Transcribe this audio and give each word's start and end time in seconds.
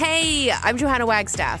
Hey, 0.00 0.50
I'm 0.50 0.78
Johanna 0.78 1.04
Wagstaff. 1.04 1.60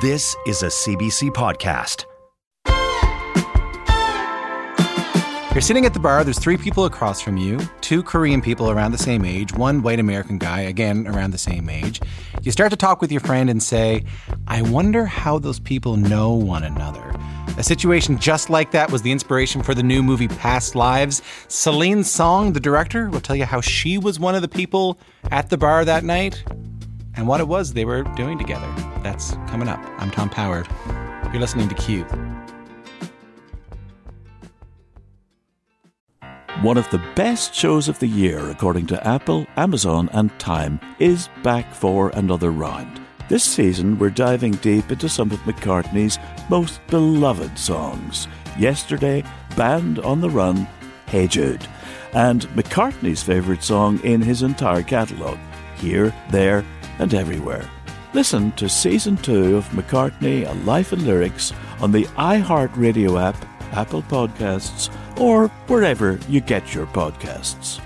This 0.00 0.36
is 0.46 0.62
a 0.62 0.66
CBC 0.66 1.30
podcast. 1.30 2.04
You're 5.52 5.60
sitting 5.60 5.86
at 5.86 5.92
the 5.92 5.98
bar, 5.98 6.22
there's 6.22 6.38
three 6.38 6.56
people 6.56 6.84
across 6.84 7.20
from 7.20 7.36
you, 7.36 7.58
two 7.80 8.04
Korean 8.04 8.40
people 8.40 8.70
around 8.70 8.92
the 8.92 8.98
same 8.98 9.24
age, 9.24 9.52
one 9.54 9.82
white 9.82 9.98
American 9.98 10.38
guy, 10.38 10.60
again 10.60 11.08
around 11.08 11.32
the 11.32 11.38
same 11.38 11.68
age. 11.68 12.00
You 12.42 12.52
start 12.52 12.70
to 12.70 12.76
talk 12.76 13.00
with 13.00 13.10
your 13.10 13.22
friend 13.22 13.50
and 13.50 13.60
say, 13.60 14.04
I 14.46 14.62
wonder 14.62 15.04
how 15.04 15.40
those 15.40 15.58
people 15.58 15.96
know 15.96 16.32
one 16.32 16.62
another. 16.62 17.12
A 17.56 17.64
situation 17.64 18.20
just 18.20 18.50
like 18.50 18.70
that 18.70 18.92
was 18.92 19.02
the 19.02 19.10
inspiration 19.10 19.64
for 19.64 19.74
the 19.74 19.82
new 19.82 20.04
movie 20.04 20.28
Past 20.28 20.76
Lives. 20.76 21.22
Celine 21.48 22.04
Song, 22.04 22.52
the 22.52 22.60
director, 22.60 23.10
will 23.10 23.20
tell 23.20 23.34
you 23.34 23.46
how 23.46 23.60
she 23.60 23.98
was 23.98 24.20
one 24.20 24.36
of 24.36 24.42
the 24.42 24.48
people 24.48 25.00
at 25.32 25.50
the 25.50 25.58
bar 25.58 25.84
that 25.84 26.04
night 26.04 26.44
and 27.16 27.26
what 27.26 27.40
it 27.40 27.48
was 27.48 27.72
they 27.72 27.84
were 27.84 28.04
doing 28.14 28.38
together. 28.38 28.72
That's 29.02 29.32
coming 29.46 29.68
up. 29.68 29.80
I'm 29.98 30.10
Tom 30.10 30.28
Power. 30.28 30.64
You're 31.32 31.40
listening 31.40 31.68
to 31.68 31.74
Q. 31.74 32.04
One 36.62 36.76
of 36.76 36.90
the 36.90 37.00
best 37.14 37.54
shows 37.54 37.88
of 37.88 37.98
the 38.00 38.08
year, 38.08 38.50
according 38.50 38.86
to 38.88 39.06
Apple, 39.06 39.46
Amazon, 39.56 40.10
and 40.12 40.36
Time, 40.40 40.80
is 40.98 41.28
back 41.44 41.72
for 41.72 42.08
another 42.10 42.50
round. 42.50 43.00
This 43.28 43.44
season, 43.44 43.98
we're 43.98 44.10
diving 44.10 44.52
deep 44.52 44.90
into 44.90 45.08
some 45.08 45.30
of 45.30 45.38
McCartney's 45.40 46.18
most 46.50 46.80
beloved 46.88 47.56
songs. 47.56 48.26
Yesterday, 48.58 49.22
Band 49.56 50.00
on 50.00 50.20
the 50.20 50.30
Run, 50.30 50.66
Hey 51.06 51.28
Jude, 51.28 51.64
and 52.14 52.42
McCartney's 52.48 53.22
favourite 53.22 53.62
song 53.62 54.00
in 54.00 54.20
his 54.20 54.42
entire 54.42 54.82
catalogue, 54.82 55.38
Here, 55.76 56.12
There, 56.30 56.64
and 56.98 57.14
Everywhere. 57.14 57.70
Listen 58.14 58.52
to 58.52 58.70
Season 58.70 59.18
2 59.18 59.56
of 59.56 59.68
McCartney, 59.68 60.48
A 60.48 60.54
Life 60.64 60.94
in 60.94 61.04
Lyrics 61.04 61.52
on 61.80 61.92
the 61.92 62.04
iHeartRadio 62.16 63.20
app, 63.20 63.36
Apple 63.72 64.02
Podcasts, 64.02 64.90
or 65.20 65.48
wherever 65.66 66.18
you 66.26 66.40
get 66.40 66.74
your 66.74 66.86
podcasts. 66.86 67.82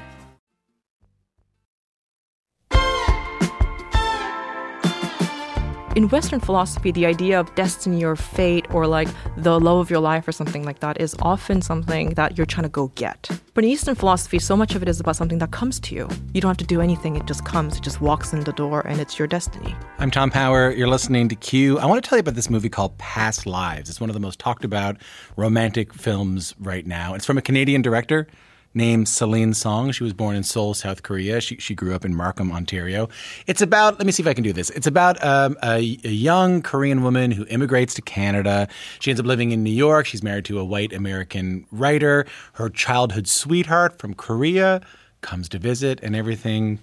In 5.95 6.09
Western 6.09 6.41
philosophy, 6.41 6.91
the 6.91 7.05
idea 7.07 7.39
of 7.39 7.55
destiny 7.55 8.05
or 8.05 8.17
fate 8.17 8.67
or 8.73 8.87
like 8.87 9.09
the 9.37 9.61
love 9.61 9.79
of 9.79 9.91
your 9.91 10.01
life 10.01 10.27
or 10.27 10.33
something 10.33 10.65
like 10.65 10.81
that 10.81 11.01
is 11.01 11.15
often 11.21 11.61
something 11.61 12.11
that 12.11 12.37
you're 12.37 12.47
trying 12.47 12.63
to 12.63 12.71
go 12.71 12.89
get. 12.95 13.29
But 13.55 13.65
in 13.65 13.71
Eastern 13.71 13.95
philosophy, 13.95 14.39
so 14.39 14.57
much 14.57 14.75
of 14.75 14.83
it 14.83 14.89
is 14.89 15.01
about 15.01 15.17
something 15.17 15.39
that 15.39 15.51
comes 15.51 15.79
to 15.81 15.95
you. 15.95 16.09
You 16.33 16.41
don't 16.41 16.49
have 16.49 16.57
to 16.59 16.65
do 16.65 16.81
anything, 16.81 17.17
it 17.17 17.27
just 17.27 17.45
comes, 17.45 17.77
it 17.77 17.83
just 17.83 18.01
walks 18.01 18.33
in 18.33 18.41
the 18.41 18.53
door, 18.53 18.87
and 18.87 19.01
it's 19.01 19.19
your 19.19 19.29
destiny. 19.29 19.75
I'm 19.99 20.11
Tom 20.11 20.31
Power. 20.31 20.71
You're 20.71 20.89
listening 20.89 21.29
to 21.29 21.35
Q. 21.35 21.79
I 21.79 21.87
want 21.87 22.03
to 22.03 22.09
tell 22.09 22.17
you 22.17 22.21
about 22.21 22.35
this 22.35 22.49
movie 22.49 22.71
called 22.71 22.97
Past 22.99 23.45
Lives. 23.45 23.91
It's 23.91 24.01
one 24.01 24.09
of 24.09 24.15
the 24.15 24.21
most 24.21 24.39
talked 24.39 24.65
about 24.65 24.97
romantic 25.37 25.93
films 25.93 26.55
right 26.59 26.87
now. 26.87 27.15
It's 27.15 27.27
from 27.27 27.37
a 27.37 27.43
Canadian 27.43 27.83
director 27.83 28.27
named 28.75 29.09
Celine 29.09 29.55
Song. 29.55 29.93
She 29.93 30.05
was 30.05 30.13
born 30.13 30.37
in 30.37 30.43
Seoul, 30.43 30.75
South 30.75 31.03
Korea. 31.03 31.41
She, 31.41 31.57
she 31.57 31.75
grew 31.75 31.95
up 31.95 32.05
in 32.05 32.15
Markham, 32.15 32.53
Ontario. 32.53 33.09
It's 33.47 33.61
about, 33.61 33.99
let 33.99 34.07
me 34.07 34.13
see 34.13 34.23
if 34.23 34.27
I 34.27 34.35
can 34.35 34.45
do 34.45 34.53
this. 34.53 34.71
It's 34.71 34.87
about 34.87 35.23
um, 35.25 35.57
a, 35.63 35.99
a, 36.05 36.09
young 36.09 36.63
Korean 36.63 37.03
woman 37.03 37.31
who 37.31 37.45
immigrates 37.47 37.95
to 37.95 38.03
Canada. 38.03 38.69
She 39.01 39.11
ends 39.11 39.21
up 39.21 39.27
living 39.27 39.51
in 39.51 39.63
New 39.63 39.71
York. 39.71 40.07
She's 40.07 40.23
married 40.23 40.45
to 40.47 40.59
a 40.59 40.65
white 40.65 40.93
American 40.93 41.67
writer. 41.71 42.27
Her 42.55 42.69
childhood 42.69 43.29
sweetheart 43.29 43.99
from 43.99 44.15
Korea 44.15 44.81
comes 45.23 45.49
to 45.51 45.59
visit, 45.59 46.01
and 46.03 46.15
everything. 46.15 46.79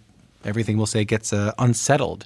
Everything 0.46 0.78
we'll 0.78 0.86
say 0.86 1.04
gets 1.04 1.34
uh, 1.34 1.52
unsettled. 1.60 2.26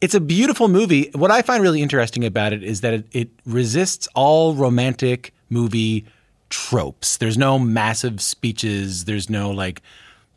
It's 0.00 0.14
a 0.14 0.20
beautiful 0.20 0.68
movie. 0.68 1.10
What 1.14 1.30
I 1.30 1.42
find 1.42 1.62
really 1.62 1.82
interesting 1.82 2.24
about 2.24 2.54
it 2.54 2.62
is 2.62 2.80
that 2.80 2.94
it, 2.94 3.06
it 3.12 3.28
resists 3.44 4.08
all 4.14 4.54
romantic 4.54 5.34
movie 5.50 6.06
tropes. 6.50 7.16
There's 7.16 7.38
no 7.38 7.58
massive 7.58 8.20
speeches. 8.20 9.06
There's 9.06 9.30
no 9.30 9.50
like 9.50 9.82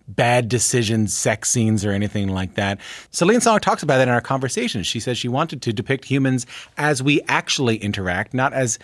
bad 0.07 0.49
decisions, 0.49 1.13
sex 1.13 1.49
scenes, 1.49 1.85
or 1.85 1.91
anything 1.91 2.29
like 2.29 2.55
that. 2.55 2.79
Celine 3.11 3.41
Song 3.41 3.59
talks 3.59 3.83
about 3.83 3.97
that 3.97 4.07
in 4.07 4.13
our 4.13 4.21
conversation. 4.21 4.83
She 4.83 4.99
says 4.99 5.17
she 5.17 5.29
wanted 5.29 5.61
to 5.61 5.73
depict 5.73 6.05
humans 6.05 6.45
as 6.77 7.01
we 7.01 7.21
actually 7.27 7.77
interact, 7.77 8.33
not 8.33 8.53
as 8.53 8.79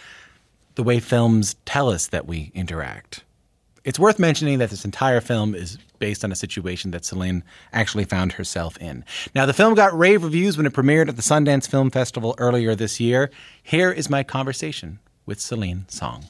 the 0.75 0.83
way 0.83 0.99
films 0.99 1.55
tell 1.65 1.89
us 1.89 2.07
that 2.07 2.25
we 2.25 2.51
interact. 2.53 3.23
It's 3.83 3.99
worth 3.99 4.19
mentioning 4.19 4.59
that 4.59 4.69
this 4.69 4.85
entire 4.85 5.21
film 5.21 5.55
is 5.55 5.77
based 5.99 6.23
on 6.23 6.31
a 6.31 6.35
situation 6.35 6.91
that 6.91 7.05
Celine 7.05 7.43
actually 7.73 8.05
found 8.05 8.33
herself 8.33 8.77
in. 8.77 9.03
Now, 9.35 9.45
the 9.45 9.53
film 9.53 9.73
got 9.73 9.97
rave 9.97 10.23
reviews 10.23 10.57
when 10.57 10.65
it 10.65 10.73
premiered 10.73 11.09
at 11.09 11.15
the 11.15 11.21
Sundance 11.21 11.67
Film 11.67 11.89
Festival 11.89 12.35
earlier 12.37 12.75
this 12.75 12.99
year. 12.99 13.29
Here 13.61 13.91
is 13.91 14.09
my 14.09 14.23
conversation 14.23 14.99
with 15.25 15.39
Celine 15.41 15.85
Song. 15.89 16.25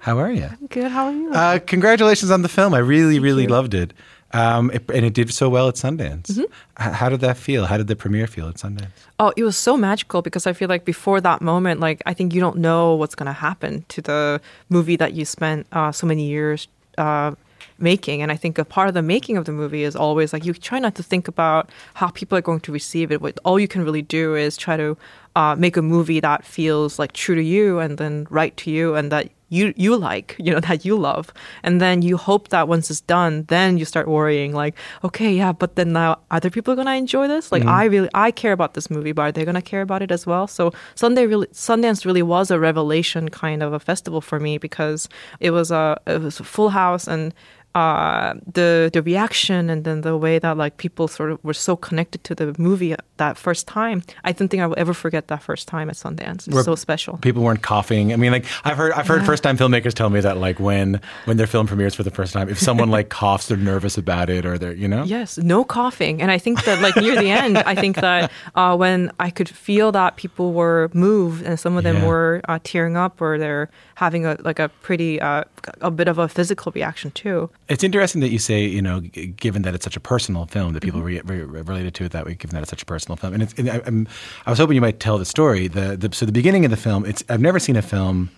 How 0.00 0.18
are 0.18 0.32
you? 0.32 0.44
I'm 0.44 0.66
good. 0.66 0.90
How 0.90 1.06
are 1.06 1.12
you? 1.12 1.30
Uh, 1.30 1.58
congratulations 1.58 2.30
on 2.30 2.42
the 2.42 2.48
film. 2.48 2.72
I 2.74 2.78
really, 2.78 3.14
Thank 3.14 3.24
really 3.24 3.42
you. 3.44 3.48
loved 3.48 3.74
it. 3.74 3.92
Um, 4.32 4.70
it, 4.70 4.88
and 4.94 5.04
it 5.04 5.12
did 5.12 5.32
so 5.32 5.48
well 5.48 5.68
at 5.68 5.74
Sundance. 5.74 6.28
Mm-hmm. 6.30 6.82
How 6.82 7.08
did 7.08 7.20
that 7.20 7.36
feel? 7.36 7.66
How 7.66 7.76
did 7.76 7.88
the 7.88 7.96
premiere 7.96 8.26
feel 8.26 8.48
at 8.48 8.54
Sundance? 8.54 8.88
Oh, 9.18 9.32
it 9.36 9.42
was 9.42 9.56
so 9.56 9.76
magical 9.76 10.22
because 10.22 10.46
I 10.46 10.52
feel 10.52 10.68
like 10.68 10.84
before 10.84 11.20
that 11.20 11.42
moment, 11.42 11.80
like 11.80 12.00
I 12.06 12.14
think 12.14 12.32
you 12.32 12.40
don't 12.40 12.58
know 12.58 12.94
what's 12.94 13.14
going 13.14 13.26
to 13.26 13.32
happen 13.32 13.84
to 13.88 14.00
the 14.00 14.40
movie 14.68 14.96
that 14.96 15.12
you 15.12 15.24
spent 15.24 15.66
uh, 15.72 15.92
so 15.92 16.06
many 16.06 16.26
years 16.26 16.68
uh, 16.96 17.32
making. 17.78 18.22
And 18.22 18.30
I 18.30 18.36
think 18.36 18.56
a 18.56 18.64
part 18.64 18.88
of 18.88 18.94
the 18.94 19.02
making 19.02 19.36
of 19.36 19.44
the 19.44 19.52
movie 19.52 19.82
is 19.82 19.96
always 19.96 20.32
like 20.32 20.44
you 20.44 20.54
try 20.54 20.78
not 20.78 20.94
to 20.94 21.02
think 21.02 21.26
about 21.28 21.68
how 21.94 22.08
people 22.08 22.38
are 22.38 22.42
going 22.42 22.60
to 22.60 22.72
receive 22.72 23.10
it. 23.10 23.20
What 23.20 23.38
all 23.44 23.58
you 23.58 23.68
can 23.68 23.84
really 23.84 24.02
do 24.02 24.34
is 24.36 24.56
try 24.56 24.76
to 24.76 24.96
uh, 25.36 25.54
make 25.56 25.76
a 25.76 25.82
movie 25.82 26.20
that 26.20 26.44
feels 26.44 26.98
like 26.98 27.12
true 27.12 27.34
to 27.34 27.42
you 27.42 27.78
and 27.78 27.98
then 27.98 28.26
right 28.30 28.56
to 28.58 28.70
you, 28.70 28.94
and 28.94 29.12
that 29.12 29.30
you 29.50 29.74
you 29.76 29.96
like, 29.96 30.36
you 30.38 30.52
know, 30.52 30.60
that 30.68 30.84
you 30.84 30.96
love. 30.96 31.32
And 31.62 31.80
then 31.80 32.00
you 32.02 32.16
hope 32.16 32.48
that 32.48 32.68
once 32.68 32.90
it's 32.90 33.02
done, 33.02 33.44
then 33.48 33.76
you 33.76 33.84
start 33.84 34.08
worrying 34.08 34.54
like, 34.54 34.74
okay, 35.04 35.34
yeah, 35.34 35.52
but 35.52 35.76
then 35.76 35.92
now 35.92 36.20
other 36.30 36.48
people 36.48 36.72
are 36.72 36.76
going 36.76 36.86
to 36.86 36.94
enjoy 36.94 37.28
this? 37.28 37.52
Like 37.52 37.62
mm-hmm. 37.62 37.68
I 37.68 37.84
really 37.84 38.08
I 38.14 38.30
care 38.30 38.52
about 38.52 38.74
this 38.74 38.90
movie, 38.90 39.12
but 39.12 39.22
are 39.22 39.32
they 39.32 39.44
going 39.44 39.56
to 39.56 39.62
care 39.62 39.82
about 39.82 40.02
it 40.02 40.10
as 40.10 40.26
well? 40.26 40.46
So 40.46 40.72
Sunday 40.94 41.26
really 41.26 41.48
Sundance 41.48 42.06
really 42.06 42.22
was 42.22 42.50
a 42.50 42.58
revelation 42.58 43.28
kind 43.28 43.62
of 43.62 43.72
a 43.72 43.80
festival 43.80 44.20
for 44.20 44.40
me 44.40 44.56
because 44.56 45.08
it 45.40 45.50
was 45.50 45.70
a 45.70 46.00
it 46.06 46.20
was 46.22 46.40
a 46.40 46.44
full 46.44 46.70
house 46.70 47.06
and 47.06 47.34
uh, 47.74 48.34
the 48.52 48.90
the 48.92 49.02
reaction 49.02 49.70
and 49.70 49.84
then 49.84 50.00
the 50.00 50.16
way 50.16 50.38
that 50.38 50.56
like 50.56 50.76
people 50.76 51.06
sort 51.06 51.30
of 51.30 51.42
were 51.44 51.54
so 51.54 51.76
connected 51.76 52.24
to 52.24 52.34
the 52.34 52.54
movie 52.58 52.96
that 53.18 53.38
first 53.38 53.68
time. 53.68 54.02
I 54.24 54.32
don't 54.32 54.48
think 54.48 54.62
I 54.62 54.66
will 54.66 54.78
ever 54.78 54.92
forget 54.92 55.28
that 55.28 55.42
first 55.42 55.68
time 55.68 55.88
at 55.88 55.96
Sundance. 55.96 56.48
It's 56.48 56.64
so 56.64 56.74
special. 56.74 57.18
People 57.18 57.42
weren't 57.42 57.62
coughing. 57.62 58.12
I 58.12 58.16
mean, 58.16 58.32
like 58.32 58.46
I've 58.64 58.76
heard 58.76 58.92
I've 58.92 59.06
heard 59.06 59.20
yeah. 59.20 59.26
first 59.26 59.42
time 59.44 59.56
filmmakers 59.56 59.94
tell 59.94 60.10
me 60.10 60.20
that 60.20 60.38
like 60.38 60.58
when 60.58 61.00
when 61.26 61.36
their 61.36 61.46
film 61.46 61.66
premieres 61.68 61.94
for 61.94 62.02
the 62.02 62.10
first 62.10 62.32
time, 62.32 62.48
if 62.48 62.58
someone 62.58 62.90
like 62.90 63.08
coughs, 63.20 63.46
they're 63.46 63.56
nervous 63.56 63.96
about 63.96 64.30
it 64.30 64.44
or 64.44 64.58
they're 64.58 64.72
you 64.72 64.88
know. 64.88 65.04
Yes, 65.04 65.38
no 65.38 65.64
coughing, 65.64 66.20
and 66.20 66.30
I 66.32 66.38
think 66.38 66.64
that 66.64 66.82
like 66.82 66.96
near 66.96 67.14
the 67.16 67.30
end, 67.30 67.58
I 67.58 67.74
think 67.76 67.96
that 67.96 68.32
uh, 68.56 68.76
when 68.76 69.12
I 69.20 69.30
could 69.30 69.48
feel 69.48 69.92
that 69.92 70.16
people 70.16 70.52
were 70.52 70.90
moved 70.92 71.44
and 71.44 71.58
some 71.58 71.76
of 71.76 71.84
them 71.84 71.98
yeah. 71.98 72.06
were 72.06 72.40
uh, 72.48 72.58
tearing 72.64 72.96
up 72.96 73.20
or 73.20 73.38
they're 73.38 73.70
having 73.94 74.26
a 74.26 74.36
like 74.40 74.58
a 74.58 74.68
pretty 74.82 75.20
uh, 75.20 75.44
a 75.80 75.90
bit 75.90 76.08
of 76.08 76.18
a 76.18 76.28
physical 76.28 76.72
reaction 76.72 77.10
too. 77.12 77.50
It's 77.70 77.84
interesting 77.84 78.20
that 78.20 78.30
you 78.30 78.40
say, 78.40 78.64
you 78.64 78.82
know, 78.82 78.98
given 79.00 79.62
that 79.62 79.76
it's 79.76 79.84
such 79.84 79.96
a 79.96 80.00
personal 80.00 80.44
film, 80.46 80.72
that 80.72 80.82
people 80.82 81.00
mm-hmm. 81.00 81.28
re- 81.28 81.42
re- 81.42 81.62
related 81.62 81.94
to 81.94 82.04
it 82.04 82.12
that 82.12 82.26
way, 82.26 82.34
given 82.34 82.54
that 82.54 82.62
it's 82.62 82.70
such 82.70 82.82
a 82.82 82.86
personal 82.86 83.16
film. 83.16 83.32
And, 83.32 83.44
it's, 83.44 83.54
and 83.54 83.70
I, 83.70 84.46
I, 84.46 84.50
was 84.50 84.58
hoping 84.58 84.74
you 84.74 84.80
might 84.80 84.98
tell 84.98 85.18
the 85.18 85.24
story. 85.24 85.68
The, 85.68 85.96
the, 85.96 86.12
so 86.12 86.26
the 86.26 86.32
beginning 86.32 86.64
of 86.64 86.72
the 86.72 86.76
film, 86.76 87.06
it's 87.06 87.22
I've 87.28 87.40
never 87.40 87.60
seen 87.60 87.76
a 87.76 87.82
film 87.82 88.30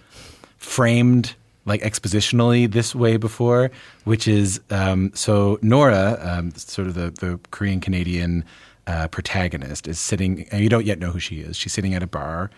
framed 0.58 1.34
like 1.64 1.80
expositionally 1.80 2.70
this 2.70 2.94
way 2.94 3.16
before, 3.16 3.70
which 4.04 4.28
is 4.28 4.60
um, 4.70 5.10
so 5.14 5.58
Nora, 5.62 6.18
um, 6.20 6.52
sort 6.54 6.88
of 6.88 6.94
the, 6.94 7.10
the 7.10 7.40
Korean 7.50 7.80
Canadian 7.80 8.44
uh, 8.86 9.08
protagonist, 9.08 9.88
is 9.88 9.98
sitting, 9.98 10.46
and 10.50 10.62
you 10.62 10.68
don't 10.68 10.84
yet 10.84 10.98
know 10.98 11.10
who 11.10 11.20
she 11.20 11.40
is. 11.40 11.56
She's 11.56 11.72
sitting 11.72 11.94
at 11.94 12.02
a 12.02 12.06
bar 12.06 12.50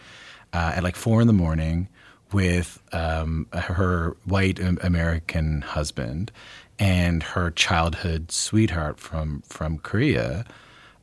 uh, 0.53 0.73
at 0.75 0.83
like 0.83 0.97
four 0.97 1.21
in 1.21 1.29
the 1.29 1.33
morning 1.33 1.89
with 2.33 2.83
um, 2.93 3.47
her 3.53 4.17
white 4.25 4.59
American 4.59 5.61
husband 5.63 6.33
and 6.79 7.23
her 7.23 7.51
childhood 7.51 8.31
sweetheart 8.31 8.99
from 8.99 9.43
from 9.47 9.79
Korea. 9.79 10.45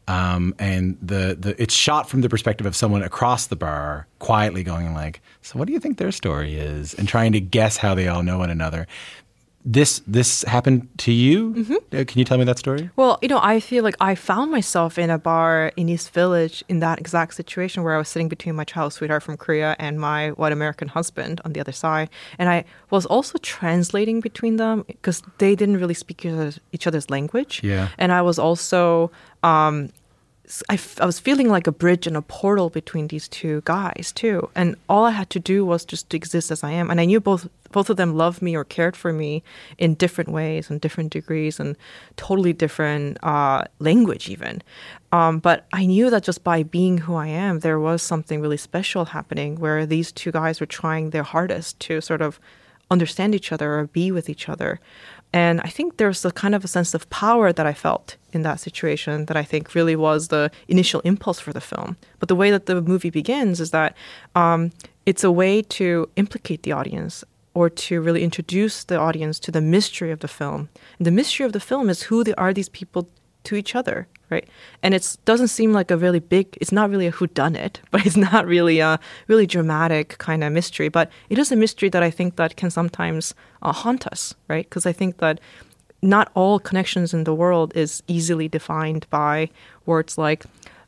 Um, 0.07 0.53
and 0.59 0.97
the, 1.01 1.38
the 1.39 1.62
it's 1.62 1.73
shot 1.73 2.09
from 2.09 2.21
the 2.21 2.27
perspective 2.27 2.65
of 2.65 2.75
someone 2.75 3.03
across 3.03 3.47
the 3.47 3.56
bar, 3.56 4.07
quietly 4.19 4.63
going 4.63 4.94
like, 4.94 5.21
"So, 5.41 5.57
what 5.57 5.68
do 5.68 5.73
you 5.73 5.79
think 5.79 5.97
their 5.97 6.12
story 6.12 6.56
is?" 6.56 6.94
and 6.95 7.07
trying 7.07 7.31
to 7.33 7.39
guess 7.39 7.77
how 7.77 7.95
they 7.95 8.07
all 8.07 8.23
know 8.23 8.39
one 8.39 8.50
another. 8.50 8.88
This 9.63 10.01
this 10.07 10.43
happened 10.43 10.87
to 10.99 11.11
you. 11.11 11.55
Uh, 11.93 12.03
Can 12.05 12.19
you 12.19 12.25
tell 12.25 12.37
me 12.37 12.45
that 12.45 12.57
story? 12.57 12.89
Well, 12.95 13.19
you 13.21 13.27
know, 13.27 13.39
I 13.41 13.59
feel 13.59 13.83
like 13.83 13.95
I 13.99 14.15
found 14.15 14.51
myself 14.51 14.97
in 14.97 15.09
a 15.09 15.17
bar 15.17 15.71
in 15.75 15.89
East 15.89 16.13
Village 16.13 16.63
in 16.67 16.79
that 16.79 16.99
exact 16.99 17.35
situation 17.35 17.83
where 17.83 17.93
I 17.95 17.97
was 17.97 18.09
sitting 18.09 18.29
between 18.29 18.55
my 18.55 18.63
child 18.63 18.93
sweetheart 18.93 19.23
from 19.23 19.37
Korea 19.37 19.75
and 19.77 19.99
my 19.99 20.29
white 20.31 20.51
American 20.51 20.87
husband 20.87 21.41
on 21.45 21.53
the 21.53 21.59
other 21.59 21.71
side. 21.71 22.09
And 22.39 22.49
I 22.49 22.65
was 22.89 23.05
also 23.05 23.37
translating 23.39 24.19
between 24.19 24.55
them 24.57 24.83
because 24.87 25.21
they 25.37 25.55
didn't 25.55 25.77
really 25.77 25.93
speak 25.93 26.25
each 26.71 26.87
other's, 26.87 27.09
language. 27.09 27.61
Yeah. 27.63 27.89
And 27.97 28.11
I 28.11 28.21
was 28.21 28.39
also 28.39 29.11
um, 29.43 29.89
I, 30.69 30.73
f- 30.73 30.99
I 30.99 31.05
was 31.05 31.19
feeling 31.19 31.49
like 31.49 31.67
a 31.67 31.71
bridge 31.71 32.07
and 32.07 32.17
a 32.17 32.21
portal 32.21 32.69
between 32.69 33.07
these 33.07 33.27
two 33.27 33.61
guys 33.65 34.11
too. 34.13 34.49
And 34.55 34.75
all 34.89 35.05
i 35.05 35.11
had 35.11 35.29
to 35.31 35.39
do 35.39 35.65
was 35.65 35.85
just 35.85 36.09
to 36.09 36.17
exist 36.17 36.51
as 36.51 36.63
i 36.63 36.71
am. 36.71 36.89
And 36.89 36.99
i 36.99 37.05
knew 37.05 37.19
both 37.19 37.47
both 37.71 37.89
of 37.89 37.95
them 37.95 38.15
loved 38.15 38.41
me 38.41 38.55
or 38.55 38.65
cared 38.65 38.97
for 38.97 39.13
me 39.13 39.43
in 39.77 39.93
different 39.93 40.29
ways 40.29 40.69
and 40.69 40.81
different 40.81 41.11
degrees 41.11 41.57
and 41.57 41.77
totally 42.17 42.51
different 42.51 43.17
uh, 43.23 43.63
language 43.79 44.29
even. 44.29 44.61
Um, 45.11 45.39
but 45.39 45.67
i 45.73 45.85
knew 45.85 46.09
that 46.09 46.23
just 46.23 46.43
by 46.43 46.63
being 46.63 46.99
who 46.99 47.15
i 47.15 47.27
am 47.27 47.59
there 47.59 47.79
was 47.79 48.01
something 48.01 48.41
really 48.41 48.57
special 48.57 49.05
happening 49.05 49.59
where 49.59 49.85
these 49.85 50.11
two 50.11 50.31
guys 50.31 50.59
were 50.59 50.65
trying 50.65 51.09
their 51.09 51.23
hardest 51.23 51.79
to 51.81 52.01
sort 52.01 52.21
of 52.21 52.39
understand 52.91 53.33
each 53.33 53.51
other 53.51 53.79
or 53.79 53.88
be 53.88 54.11
with 54.11 54.29
each 54.29 54.47
other. 54.47 54.79
And 55.33 55.61
I 55.61 55.69
think 55.69 55.97
there's 55.97 56.25
a 56.25 56.31
kind 56.31 56.53
of 56.53 56.65
a 56.65 56.67
sense 56.67 56.93
of 56.93 57.09
power 57.09 57.53
that 57.53 57.65
I 57.65 57.73
felt 57.73 58.17
in 58.33 58.41
that 58.41 58.59
situation 58.59 59.25
that 59.25 59.38
I 59.38 59.43
think 59.43 59.73
really 59.73 59.95
was 59.95 60.27
the 60.27 60.51
initial 60.67 60.99
impulse 61.01 61.39
for 61.39 61.53
the 61.53 61.61
film. 61.61 61.95
But 62.19 62.27
the 62.27 62.35
way 62.35 62.51
that 62.51 62.65
the 62.65 62.81
movie 62.81 63.09
begins 63.09 63.61
is 63.61 63.71
that 63.71 63.95
um, 64.35 64.71
it's 65.05 65.23
a 65.23 65.31
way 65.31 65.61
to 65.61 66.09
implicate 66.17 66.63
the 66.63 66.73
audience 66.73 67.23
or 67.53 67.69
to 67.69 68.01
really 68.01 68.23
introduce 68.23 68.83
the 68.83 68.97
audience 68.97 69.39
to 69.39 69.51
the 69.51 69.61
mystery 69.61 70.11
of 70.11 70.19
the 70.19 70.27
film. 70.27 70.69
And 70.97 71.07
the 71.07 71.11
mystery 71.11 71.45
of 71.45 71.53
the 71.53 71.59
film 71.59 71.89
is 71.89 72.03
who 72.03 72.23
are 72.38 72.53
these 72.53 72.69
people 72.69 73.07
to 73.43 73.55
each 73.55 73.75
other, 73.75 74.07
right? 74.29 74.47
And 74.83 74.93
it 74.93 75.17
doesn't 75.25 75.49
seem 75.49 75.73
like 75.73 75.91
a 75.91 75.97
really 75.97 76.19
big. 76.19 76.57
It's 76.61 76.71
not 76.71 76.89
really 76.89 77.07
a 77.07 77.11
whodunit, 77.11 77.77
but 77.91 78.05
it's 78.05 78.17
not 78.17 78.45
really 78.45 78.79
a 78.79 78.99
really 79.27 79.47
dramatic 79.47 80.17
kind 80.17 80.43
of 80.43 80.53
mystery. 80.53 80.89
But 80.89 81.11
it 81.29 81.38
is 81.38 81.51
a 81.51 81.55
mystery 81.55 81.89
that 81.89 82.03
I 82.03 82.11
think 82.11 82.35
that 82.35 82.55
can 82.55 82.69
sometimes 82.69 83.33
uh, 83.61 83.71
haunt 83.71 84.07
us, 84.07 84.35
right? 84.47 84.67
Because 84.67 84.85
I 84.85 84.91
think 84.91 85.17
that 85.17 85.39
not 86.01 86.31
all 86.33 86.59
connections 86.59 87.13
in 87.13 87.23
the 87.25 87.33
world 87.33 87.71
is 87.75 88.01
easily 88.07 88.47
defined 88.47 89.05
by 89.09 89.49
words 89.85 90.17
like 90.17 90.45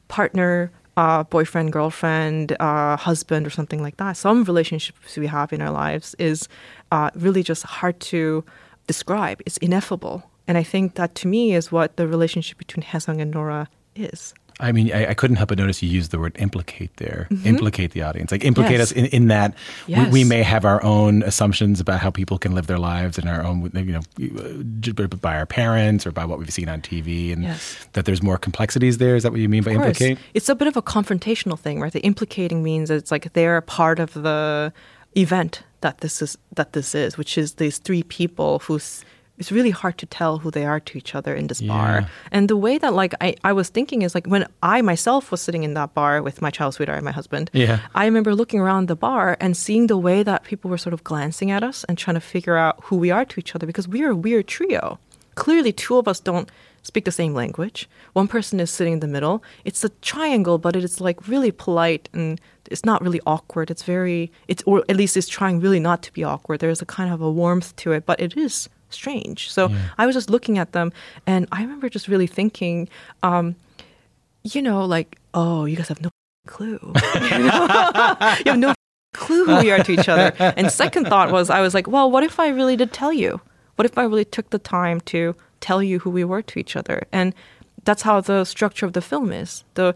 partner, 0.08 0.72
uh, 0.98 1.24
boyfriend, 1.24 1.72
girlfriend, 1.72 2.56
uh, 2.60 2.98
husband, 2.98 3.46
or 3.46 3.50
something 3.50 3.82
like 3.82 3.98
that. 3.98 4.18
Some 4.18 4.44
relationships 4.44 5.18
we 5.18 5.28
have 5.28 5.54
in 5.54 5.62
our 5.62 5.72
lives 5.72 6.16
is 6.20 6.48
uh, 6.92 7.10
really 7.16 7.44
just 7.44 7.64
hard 7.64 8.00
to 8.12 8.44
describe. 8.88 9.42
It's 9.46 9.58
ineffable. 9.58 10.30
And 10.48 10.58
I 10.58 10.64
think 10.64 10.96
that 10.96 11.16
to 11.16 11.28
me 11.28 11.54
is 11.56 11.72
what 11.72 11.96
the 11.98 12.08
relationship 12.08 12.58
between 12.58 12.84
Haesung 12.84 13.22
and 13.22 13.32
Nora 13.32 13.70
is. 13.96 14.34
I 14.60 14.72
mean, 14.72 14.94
I, 14.94 15.08
I 15.08 15.14
couldn't 15.16 15.38
help 15.38 15.50
but 15.50 15.58
notice 15.58 15.82
you 15.82 15.90
used 15.90 16.12
the 16.12 16.20
word 16.20 16.36
implicate 16.38 16.96
there. 16.98 17.28
Mm-hmm. 17.32 17.48
Implicate 17.48 17.92
the 17.92 18.04
audience. 18.04 18.32
Like, 18.32 18.44
implicate 18.46 18.74
Yes. 18.78 18.92
us 18.92 18.92
in, 18.92 19.06
in 19.08 19.28
that 19.30 19.56
we, 19.88 20.08
we 20.10 20.24
may 20.24 20.44
have 20.44 20.64
our 20.64 20.82
own 20.84 21.24
assumptions 21.24 21.80
about 21.80 22.00
how 22.02 22.12
people 22.12 22.38
can 22.38 22.54
live 22.54 22.68
their 22.68 22.78
lives 22.78 23.18
and 23.18 23.28
our 23.28 23.44
own, 23.44 23.72
you 23.74 23.84
know, 23.94 24.02
uh, 25.04 25.08
by 25.18 25.38
our 25.38 25.48
parents 25.48 26.06
or 26.06 26.12
by 26.12 26.24
what 26.24 26.38
we've 26.38 26.54
seen 26.54 26.70
on 26.70 26.82
TV, 26.82 27.34
and 27.34 27.44
Yes. 27.44 27.88
that 27.94 28.06
there's 28.06 28.22
more 28.22 28.38
complexities 28.38 29.00
there. 29.00 29.16
Is 29.16 29.24
that 29.24 29.32
what 29.32 29.42
you 29.42 29.50
mean 29.50 29.64
by 29.64 29.74
course. 29.74 29.88
implicate? 29.88 30.20
It's 30.36 30.50
a 30.50 30.56
bit 30.56 30.68
of 30.68 30.78
a 30.78 30.84
confrontational 30.84 31.58
thing, 31.58 31.82
right? 31.82 31.92
The 31.92 32.02
implicating 32.02 32.62
means 32.62 32.92
it's 32.92 33.10
like 33.12 33.34
they're 33.34 33.58
a 33.58 33.62
part 33.64 33.98
of 34.00 34.14
the 34.14 34.72
event 35.18 35.64
that 35.82 35.98
this 36.00 36.22
is 36.22 36.38
that 36.56 36.74
this 36.74 36.94
is, 36.94 37.18
which 37.18 37.40
is 37.40 37.54
these 37.56 37.80
three 37.80 38.04
people 38.04 38.60
who's 38.60 39.04
it's 39.44 39.52
really 39.52 39.72
hard 39.82 39.96
to 39.98 40.06
tell 40.20 40.34
who 40.42 40.50
they 40.58 40.66
are 40.72 40.80
to 40.88 40.94
each 41.02 41.12
other 41.20 41.34
in 41.42 41.46
this 41.52 41.62
Yeah. 41.62 41.74
bar. 41.74 41.94
And 42.36 42.44
the 42.54 42.56
way 42.66 42.76
that 42.84 42.94
like 43.02 43.14
I, 43.28 43.30
I 43.44 43.52
was 43.60 43.68
thinking 43.76 44.00
is 44.06 44.12
like 44.18 44.26
when 44.34 44.44
I 44.76 44.78
myself 44.92 45.24
was 45.32 45.42
sitting 45.46 45.64
in 45.68 45.74
that 45.80 45.90
bar 46.00 46.14
with 46.28 46.38
my 46.46 46.52
child 46.58 46.72
sweetheart 46.76 47.00
and 47.02 47.06
my 47.12 47.12
husband, 47.22 47.46
Yeah. 47.54 47.80
I 48.02 48.04
remember 48.10 48.32
looking 48.42 48.62
around 48.66 48.88
the 48.88 48.96
bar 49.08 49.28
and 49.44 49.52
seeing 49.66 49.88
the 49.88 49.98
way 50.08 50.24
that 50.30 50.40
people 50.50 50.68
were 50.72 50.78
sort 50.86 50.94
of 50.98 51.02
glancing 51.04 51.50
at 51.52 51.62
us 51.72 51.78
and 51.88 51.94
trying 51.98 52.16
to 52.22 52.26
figure 52.36 52.58
out 52.66 52.76
who 52.86 52.96
we 53.04 53.10
are 53.12 53.26
to 53.32 53.36
each 53.42 53.54
other 53.56 53.68
because 53.72 53.88
we 53.96 54.00
are 54.06 54.12
a 54.12 54.22
weird 54.28 54.48
trio. 54.56 54.98
Clearly, 55.36 55.74
two 55.74 55.98
of 55.98 56.08
us 56.08 56.20
don't 56.30 56.48
speak 56.84 57.04
the 57.06 57.12
same 57.22 57.34
language. 57.34 57.80
One 58.20 58.28
person 58.36 58.60
is 58.60 58.70
sitting 58.78 58.94
in 58.94 59.00
the 59.06 59.08
middle. 59.16 59.38
It's 59.66 59.84
a 59.84 59.90
triangle, 60.12 60.58
but 60.66 60.76
it 60.76 60.84
is 60.90 61.02
like 61.08 61.28
really 61.34 61.52
polite 61.66 62.08
and 62.14 62.40
it's 62.74 62.86
not 62.86 63.02
really 63.06 63.22
awkward. 63.26 63.68
It's 63.74 63.84
very, 63.84 64.32
it's 64.48 64.64
or 64.70 64.78
at 64.90 64.96
least 65.02 65.18
it's 65.18 65.28
trying 65.38 65.60
really 65.66 65.80
not 65.90 66.00
to 66.06 66.12
be 66.14 66.24
awkward. 66.24 66.60
There's 66.60 66.82
a 66.82 66.86
kind 66.98 67.10
of 67.14 67.20
a 67.22 67.32
warmth 67.42 67.70
to 67.84 67.92
it, 67.96 68.06
but 68.06 68.20
it 68.20 68.38
is 68.38 68.70
strange. 68.94 69.52
So 69.52 69.72
I 69.98 70.06
was 70.06 70.16
just 70.16 70.30
looking 70.30 70.58
at 70.58 70.72
them, 70.72 70.92
and 71.26 71.48
I 71.52 71.62
remember 71.62 71.90
just 71.90 72.08
really 72.08 72.28
thinking, 72.28 72.90
um, 73.22 73.56
you 74.44 74.62
know, 74.62 74.86
like, 74.86 75.18
oh, 75.34 75.66
you 75.66 75.76
guys 75.76 75.88
have 75.88 76.02
no 76.02 76.10
clue. 76.48 76.80
you, 76.84 76.94
know? 77.22 77.68
you 78.46 78.52
have 78.52 78.58
no 78.58 78.74
clue 79.14 79.46
who 79.46 79.58
we 79.60 79.72
are 79.72 79.84
to 79.84 79.92
each 79.92 80.10
other. 80.10 80.34
And 80.40 80.72
second 80.72 81.08
thought 81.08 81.32
was, 81.32 81.50
I 81.50 81.62
was 81.62 81.74
like, 81.74 81.88
well, 81.88 82.10
what 82.10 82.24
if 82.24 82.40
I 82.40 82.50
really 82.50 82.76
did 82.76 82.94
tell 82.94 83.14
you? 83.14 83.42
What 83.76 83.86
if 83.86 83.98
I 83.98 84.04
really 84.04 84.26
took 84.26 84.50
the 84.50 84.60
time 84.60 85.02
to 85.02 85.36
tell 85.60 85.82
you 85.82 86.00
who 86.00 86.10
we 86.10 86.24
were 86.24 86.42
to 86.42 86.60
each 86.60 86.76
other? 86.76 87.08
And 87.12 87.34
that's 87.86 88.04
how 88.04 88.22
the 88.22 88.44
structure 88.46 88.86
of 88.86 88.94
the 88.94 89.02
film 89.02 89.32
is. 89.32 89.64
The 89.74 89.96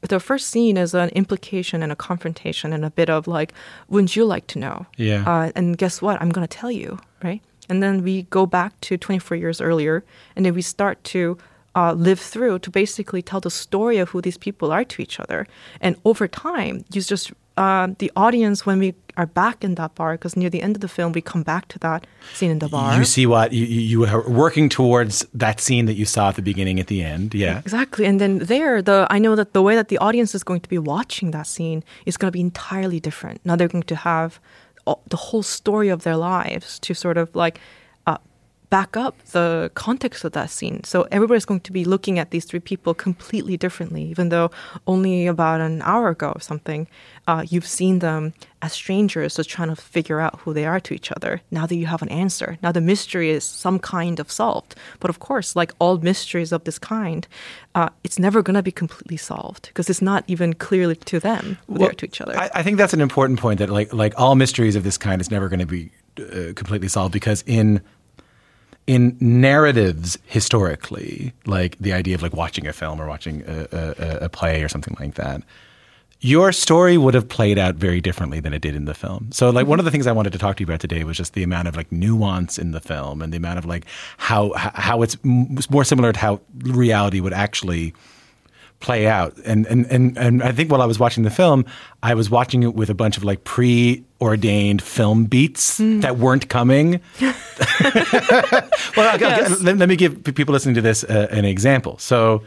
the 0.00 0.18
first 0.18 0.48
scene 0.48 0.76
is 0.76 0.94
an 0.94 1.10
implication 1.10 1.80
and 1.82 1.92
a 1.92 1.96
confrontation 1.96 2.72
and 2.72 2.84
a 2.84 2.90
bit 2.90 3.08
of 3.08 3.28
like, 3.28 3.52
wouldn't 3.88 4.16
you 4.16 4.24
like 4.24 4.46
to 4.48 4.58
know? 4.58 4.86
Yeah. 4.96 5.22
Uh, 5.24 5.52
and 5.54 5.78
guess 5.78 6.02
what? 6.02 6.20
I'm 6.20 6.30
going 6.30 6.46
to 6.46 6.56
tell 6.58 6.72
you, 6.72 6.98
right? 7.22 7.40
And 7.68 7.82
then 7.82 8.02
we 8.02 8.22
go 8.24 8.46
back 8.46 8.80
to 8.82 8.96
24 8.96 9.36
years 9.36 9.60
earlier, 9.60 10.04
and 10.34 10.44
then 10.44 10.54
we 10.54 10.62
start 10.62 11.02
to 11.04 11.38
uh, 11.74 11.92
live 11.92 12.18
through 12.18 12.58
to 12.60 12.70
basically 12.70 13.22
tell 13.22 13.40
the 13.40 13.50
story 13.50 13.98
of 13.98 14.10
who 14.10 14.20
these 14.22 14.38
people 14.38 14.72
are 14.72 14.84
to 14.84 15.02
each 15.02 15.20
other. 15.20 15.46
And 15.80 15.96
over 16.04 16.26
time, 16.26 16.84
you 16.90 17.02
just 17.02 17.32
uh, 17.56 17.88
the 17.98 18.12
audience 18.16 18.66
when 18.66 18.78
we 18.78 18.94
are 19.16 19.26
back 19.26 19.64
in 19.64 19.76
that 19.76 19.94
bar, 19.94 20.12
because 20.12 20.36
near 20.36 20.50
the 20.50 20.60
end 20.60 20.76
of 20.76 20.82
the 20.82 20.88
film 20.88 21.12
we 21.12 21.22
come 21.22 21.42
back 21.42 21.68
to 21.68 21.78
that 21.78 22.06
scene 22.34 22.50
in 22.50 22.58
the 22.58 22.68
bar. 22.68 22.98
You 22.98 23.04
see 23.04 23.24
what 23.24 23.52
you, 23.52 23.64
you 23.64 23.80
you 23.80 24.04
are 24.04 24.28
working 24.28 24.68
towards 24.68 25.26
that 25.32 25.60
scene 25.60 25.86
that 25.86 25.94
you 25.94 26.04
saw 26.04 26.28
at 26.28 26.36
the 26.36 26.42
beginning, 26.42 26.78
at 26.80 26.88
the 26.88 27.02
end. 27.02 27.34
Yeah. 27.34 27.58
Exactly. 27.58 28.04
And 28.04 28.20
then 28.20 28.38
there, 28.38 28.82
the 28.82 29.06
I 29.10 29.18
know 29.18 29.34
that 29.34 29.54
the 29.54 29.62
way 29.62 29.74
that 29.74 29.88
the 29.88 29.98
audience 29.98 30.34
is 30.34 30.44
going 30.44 30.60
to 30.60 30.68
be 30.68 30.78
watching 30.78 31.30
that 31.30 31.46
scene 31.46 31.82
is 32.04 32.16
going 32.18 32.28
to 32.28 32.32
be 32.32 32.42
entirely 32.42 33.00
different. 33.00 33.40
Now 33.44 33.56
they're 33.56 33.68
going 33.68 33.84
to 33.84 33.96
have 33.96 34.38
the 35.08 35.16
whole 35.16 35.42
story 35.42 35.88
of 35.88 36.02
their 36.02 36.16
lives 36.16 36.78
to 36.80 36.94
sort 36.94 37.18
of 37.18 37.34
like 37.34 37.60
back 38.70 38.96
up 38.96 39.22
the 39.26 39.70
context 39.74 40.24
of 40.24 40.32
that 40.32 40.50
scene. 40.50 40.82
So 40.84 41.06
everybody's 41.12 41.44
going 41.44 41.60
to 41.60 41.72
be 41.72 41.84
looking 41.84 42.18
at 42.18 42.30
these 42.30 42.44
three 42.44 42.60
people 42.60 42.94
completely 42.94 43.56
differently, 43.56 44.02
even 44.04 44.28
though 44.30 44.50
only 44.86 45.26
about 45.26 45.60
an 45.60 45.82
hour 45.82 46.08
ago 46.08 46.32
or 46.34 46.40
something, 46.40 46.88
uh, 47.26 47.44
you've 47.48 47.66
seen 47.66 48.00
them 48.00 48.32
as 48.62 48.72
strangers 48.72 49.36
just 49.36 49.50
trying 49.50 49.68
to 49.68 49.76
figure 49.76 50.20
out 50.20 50.40
who 50.40 50.52
they 50.52 50.64
are 50.64 50.80
to 50.80 50.94
each 50.94 51.12
other. 51.12 51.40
Now 51.50 51.66
that 51.66 51.76
you 51.76 51.86
have 51.86 52.02
an 52.02 52.08
answer, 52.08 52.58
now 52.62 52.72
the 52.72 52.80
mystery 52.80 53.30
is 53.30 53.44
some 53.44 53.78
kind 53.78 54.18
of 54.18 54.30
solved. 54.30 54.74
But 54.98 55.10
of 55.10 55.20
course, 55.20 55.54
like 55.54 55.72
all 55.78 55.98
mysteries 55.98 56.52
of 56.52 56.64
this 56.64 56.78
kind, 56.78 57.26
uh, 57.74 57.90
it's 58.02 58.18
never 58.18 58.42
going 58.42 58.54
to 58.54 58.62
be 58.62 58.72
completely 58.72 59.16
solved 59.16 59.68
because 59.68 59.88
it's 59.90 60.02
not 60.02 60.24
even 60.26 60.54
clearly 60.54 60.96
to 60.96 61.20
them 61.20 61.58
who 61.68 61.78
they 61.78 61.86
are 61.86 61.92
to 61.92 62.06
each 62.06 62.20
other. 62.20 62.36
I, 62.36 62.50
I 62.54 62.62
think 62.62 62.78
that's 62.78 62.94
an 62.94 63.00
important 63.00 63.38
point 63.38 63.58
that 63.58 63.70
like 63.70 63.92
like 63.92 64.14
all 64.18 64.34
mysteries 64.34 64.76
of 64.76 64.82
this 64.82 64.98
kind 64.98 65.20
is 65.20 65.30
never 65.30 65.48
going 65.48 65.60
to 65.60 65.66
be 65.66 65.90
uh, 66.18 66.52
completely 66.54 66.88
solved 66.88 67.12
because 67.12 67.44
in 67.46 67.80
in 68.86 69.16
narratives 69.20 70.18
historically, 70.26 71.32
like 71.44 71.76
the 71.78 71.92
idea 71.92 72.14
of 72.14 72.22
like 72.22 72.32
watching 72.32 72.66
a 72.66 72.72
film 72.72 73.00
or 73.00 73.06
watching 73.06 73.42
a, 73.46 73.66
a, 73.72 74.24
a 74.24 74.28
play 74.28 74.62
or 74.62 74.68
something 74.68 74.96
like 75.00 75.14
that, 75.14 75.42
your 76.20 76.50
story 76.52 76.96
would 76.96 77.14
have 77.14 77.28
played 77.28 77.58
out 77.58 77.74
very 77.74 78.00
differently 78.00 78.40
than 78.40 78.52
it 78.52 78.62
did 78.62 78.74
in 78.74 78.86
the 78.86 78.94
film. 78.94 79.28
So 79.32 79.50
like 79.50 79.66
one 79.66 79.78
of 79.78 79.84
the 79.84 79.90
things 79.90 80.06
I 80.06 80.12
wanted 80.12 80.32
to 80.32 80.38
talk 80.38 80.56
to 80.56 80.62
you 80.62 80.66
about 80.66 80.80
today 80.80 81.04
was 81.04 81.16
just 81.16 81.34
the 81.34 81.42
amount 81.42 81.68
of 81.68 81.76
like 81.76 81.90
nuance 81.92 82.58
in 82.58 82.70
the 82.70 82.80
film 82.80 83.20
and 83.20 83.32
the 83.32 83.36
amount 83.36 83.58
of 83.58 83.66
like 83.66 83.84
how 84.16 84.52
how 84.54 85.02
it's 85.02 85.16
more 85.24 85.84
similar 85.84 86.12
to 86.12 86.18
how 86.18 86.40
reality 86.62 87.20
would 87.20 87.34
actually 87.34 87.92
play 88.80 89.06
out. 89.06 89.36
And, 89.44 89.66
and 89.66 89.86
and 89.86 90.16
and 90.18 90.42
I 90.42 90.52
think 90.52 90.70
while 90.70 90.82
I 90.82 90.86
was 90.86 90.98
watching 90.98 91.24
the 91.24 91.30
film, 91.30 91.64
I 92.02 92.14
was 92.14 92.30
watching 92.30 92.62
it 92.62 92.74
with 92.74 92.90
a 92.90 92.94
bunch 92.94 93.16
of 93.16 93.24
like 93.24 93.44
preordained 93.44 94.82
film 94.82 95.24
beats 95.24 95.78
that 95.78 96.18
weren't 96.18 96.48
coming. 96.48 97.00
well, 97.20 97.34
okay, 99.14 99.26
okay, 99.26 99.48
let, 99.62 99.78
let 99.78 99.88
me 99.88 99.96
give 99.96 100.22
people 100.24 100.52
listening 100.52 100.74
to 100.74 100.82
this 100.82 101.04
uh, 101.04 101.28
an 101.30 101.44
example. 101.44 101.98
So, 101.98 102.42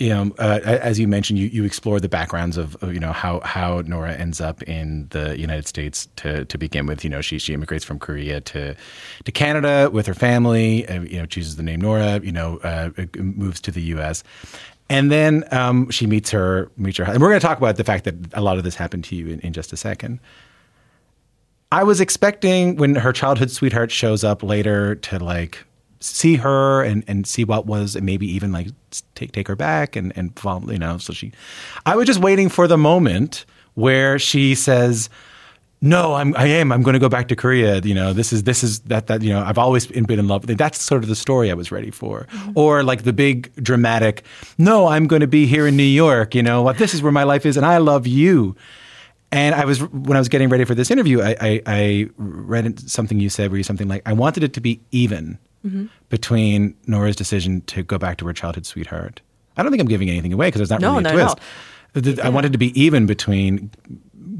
you 0.00 0.08
know, 0.08 0.34
uh, 0.38 0.58
as 0.64 0.98
you 0.98 1.06
mentioned, 1.06 1.38
you, 1.38 1.46
you 1.46 1.64
explore 1.64 2.00
the 2.00 2.08
backgrounds 2.08 2.56
of, 2.56 2.74
of, 2.82 2.92
you 2.92 2.98
know 2.98 3.12
how 3.12 3.38
how 3.40 3.80
Nora 3.86 4.12
ends 4.12 4.40
up 4.40 4.60
in 4.64 5.06
the 5.10 5.38
United 5.38 5.68
States 5.68 6.08
to 6.16 6.44
to 6.46 6.58
begin 6.58 6.86
with. 6.86 7.04
You 7.04 7.10
know, 7.10 7.20
she 7.20 7.38
she 7.38 7.54
immigrates 7.54 7.84
from 7.84 8.00
Korea 8.00 8.40
to 8.40 8.74
to 9.24 9.32
Canada 9.32 9.88
with 9.92 10.06
her 10.06 10.14
family. 10.14 10.86
Uh, 10.88 11.02
you 11.02 11.18
know, 11.18 11.26
chooses 11.26 11.56
the 11.56 11.62
name 11.62 11.80
Nora. 11.80 12.20
You 12.24 12.32
know, 12.32 12.58
uh, 12.58 12.90
moves 13.16 13.60
to 13.62 13.70
the 13.70 13.82
U.S. 13.82 14.24
And 14.90 15.10
then 15.10 15.44
um, 15.50 15.90
she 15.90 16.06
meets 16.06 16.30
her, 16.30 16.70
meets 16.76 16.98
her, 16.98 17.04
and 17.04 17.20
we're 17.20 17.30
going 17.30 17.40
to 17.40 17.46
talk 17.46 17.58
about 17.58 17.76
the 17.76 17.84
fact 17.84 18.04
that 18.04 18.14
a 18.34 18.42
lot 18.42 18.58
of 18.58 18.64
this 18.64 18.74
happened 18.74 19.04
to 19.04 19.16
you 19.16 19.28
in, 19.28 19.40
in 19.40 19.52
just 19.52 19.72
a 19.72 19.76
second. 19.76 20.20
I 21.72 21.82
was 21.82 22.00
expecting 22.00 22.76
when 22.76 22.94
her 22.96 23.12
childhood 23.12 23.50
sweetheart 23.50 23.90
shows 23.90 24.22
up 24.22 24.42
later 24.42 24.94
to 24.96 25.18
like 25.18 25.64
see 26.00 26.36
her 26.36 26.82
and, 26.82 27.02
and 27.08 27.26
see 27.26 27.44
what 27.44 27.66
was 27.66 27.96
and 27.96 28.04
maybe 28.04 28.30
even 28.30 28.52
like 28.52 28.68
take 29.14 29.32
take 29.32 29.48
her 29.48 29.56
back 29.56 29.96
and 29.96 30.12
and 30.16 30.38
you 30.68 30.78
know 30.78 30.98
so 30.98 31.12
she 31.14 31.32
I 31.86 31.96
was 31.96 32.06
just 32.06 32.20
waiting 32.20 32.50
for 32.50 32.68
the 32.68 32.76
moment 32.76 33.46
where 33.72 34.18
she 34.18 34.54
says 34.54 35.08
no 35.84 36.14
I'm 36.14 36.34
I 36.36 36.46
am. 36.46 36.72
I'm 36.72 36.82
going 36.82 36.94
to 36.94 36.98
go 37.00 37.08
back 37.08 37.28
to 37.28 37.36
Korea. 37.36 37.80
You 37.80 37.94
know 37.94 38.12
this 38.12 38.32
is 38.32 38.42
this 38.44 38.64
is 38.64 38.80
that 38.80 39.06
that 39.06 39.22
you 39.22 39.30
know 39.30 39.42
I've 39.42 39.58
always 39.58 39.86
been, 39.86 40.04
been 40.04 40.18
in 40.18 40.26
love 40.26 40.46
that's 40.46 40.80
sort 40.80 41.02
of 41.02 41.08
the 41.08 41.16
story 41.16 41.50
I 41.50 41.54
was 41.54 41.70
ready 41.70 41.90
for. 41.90 42.26
Mm-hmm. 42.30 42.52
Or 42.54 42.82
like 42.82 43.04
the 43.04 43.12
big 43.12 43.54
dramatic 43.62 44.24
no 44.58 44.86
I'm 44.86 45.06
going 45.06 45.20
to 45.20 45.26
be 45.26 45.46
here 45.46 45.66
in 45.66 45.76
New 45.76 45.82
York 45.82 46.34
you 46.34 46.42
know 46.42 46.62
what 46.62 46.78
this 46.78 46.94
is 46.94 47.02
where 47.02 47.12
my 47.12 47.24
life 47.24 47.46
is 47.46 47.56
and 47.56 47.66
I 47.66 47.78
love 47.78 48.06
you. 48.06 48.56
And 49.30 49.54
I 49.54 49.64
was 49.64 49.82
when 49.82 50.16
I 50.16 50.20
was 50.20 50.28
getting 50.28 50.48
ready 50.48 50.64
for 50.64 50.76
this 50.76 50.92
interview, 50.92 51.20
I, 51.20 51.36
I, 51.40 51.62
I 51.66 52.08
read 52.16 52.78
something 52.88 53.18
you 53.18 53.28
said 53.28 53.50
where 53.50 53.58
you 53.58 53.64
something 53.64 53.88
like, 53.88 54.02
"I 54.06 54.12
wanted 54.12 54.44
it 54.44 54.52
to 54.52 54.60
be 54.60 54.80
even 54.92 55.38
mm-hmm. 55.66 55.86
between 56.08 56.76
Nora's 56.86 57.16
decision 57.16 57.60
to 57.62 57.82
go 57.82 57.98
back 57.98 58.18
to 58.18 58.26
her 58.26 58.32
childhood 58.32 58.64
sweetheart." 58.64 59.20
I 59.56 59.62
don't 59.64 59.72
think 59.72 59.80
I'm 59.80 59.88
giving 59.88 60.08
anything 60.08 60.32
away 60.32 60.46
because 60.48 60.60
there's 60.60 60.70
not 60.70 60.80
No, 60.80 60.92
really 60.92 61.00
a 61.00 61.02
no, 61.02 61.16
no. 61.16 61.34
twist. 61.34 62.16
The- 62.16 62.24
I 62.24 62.28
wanted 62.28 62.52
to 62.52 62.58
be 62.58 62.80
even 62.80 63.06
between 63.06 63.70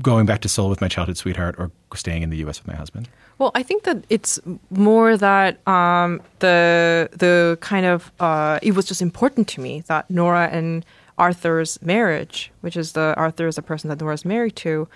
going 0.04 0.26
back 0.26 0.40
to 0.42 0.48
Seoul 0.48 0.68
with 0.68 0.80
my 0.80 0.88
childhood 0.88 1.16
sweetheart 1.16 1.56
or 1.58 1.72
staying 1.94 2.22
in 2.22 2.30
the 2.30 2.36
U.S. 2.38 2.60
with 2.60 2.68
my 2.68 2.76
husband. 2.76 3.08
Well, 3.38 3.50
I 3.54 3.64
think 3.64 3.82
that 3.82 4.04
it's 4.08 4.38
more 4.70 5.16
that 5.16 5.66
um, 5.66 6.20
the 6.38 7.08
the 7.12 7.58
kind 7.60 7.86
of 7.86 8.12
uh, 8.20 8.60
it 8.62 8.76
was 8.76 8.84
just 8.86 9.02
important 9.02 9.48
to 9.48 9.60
me 9.60 9.80
that 9.88 10.08
Nora 10.08 10.48
and 10.52 10.84
Arthur's 11.18 11.80
marriage, 11.82 12.52
which 12.60 12.76
is 12.76 12.92
the 12.92 13.14
Arthur 13.16 13.48
is 13.48 13.56
the 13.56 13.62
person 13.62 13.88
that 13.90 14.00
Nora's 14.00 14.24
married 14.24 14.56
to, 14.56 14.88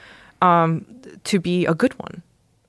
um, 0.42 0.84
to 1.24 1.38
be 1.40 1.66
a 1.66 1.74
good 1.74 1.98
one 1.98 2.22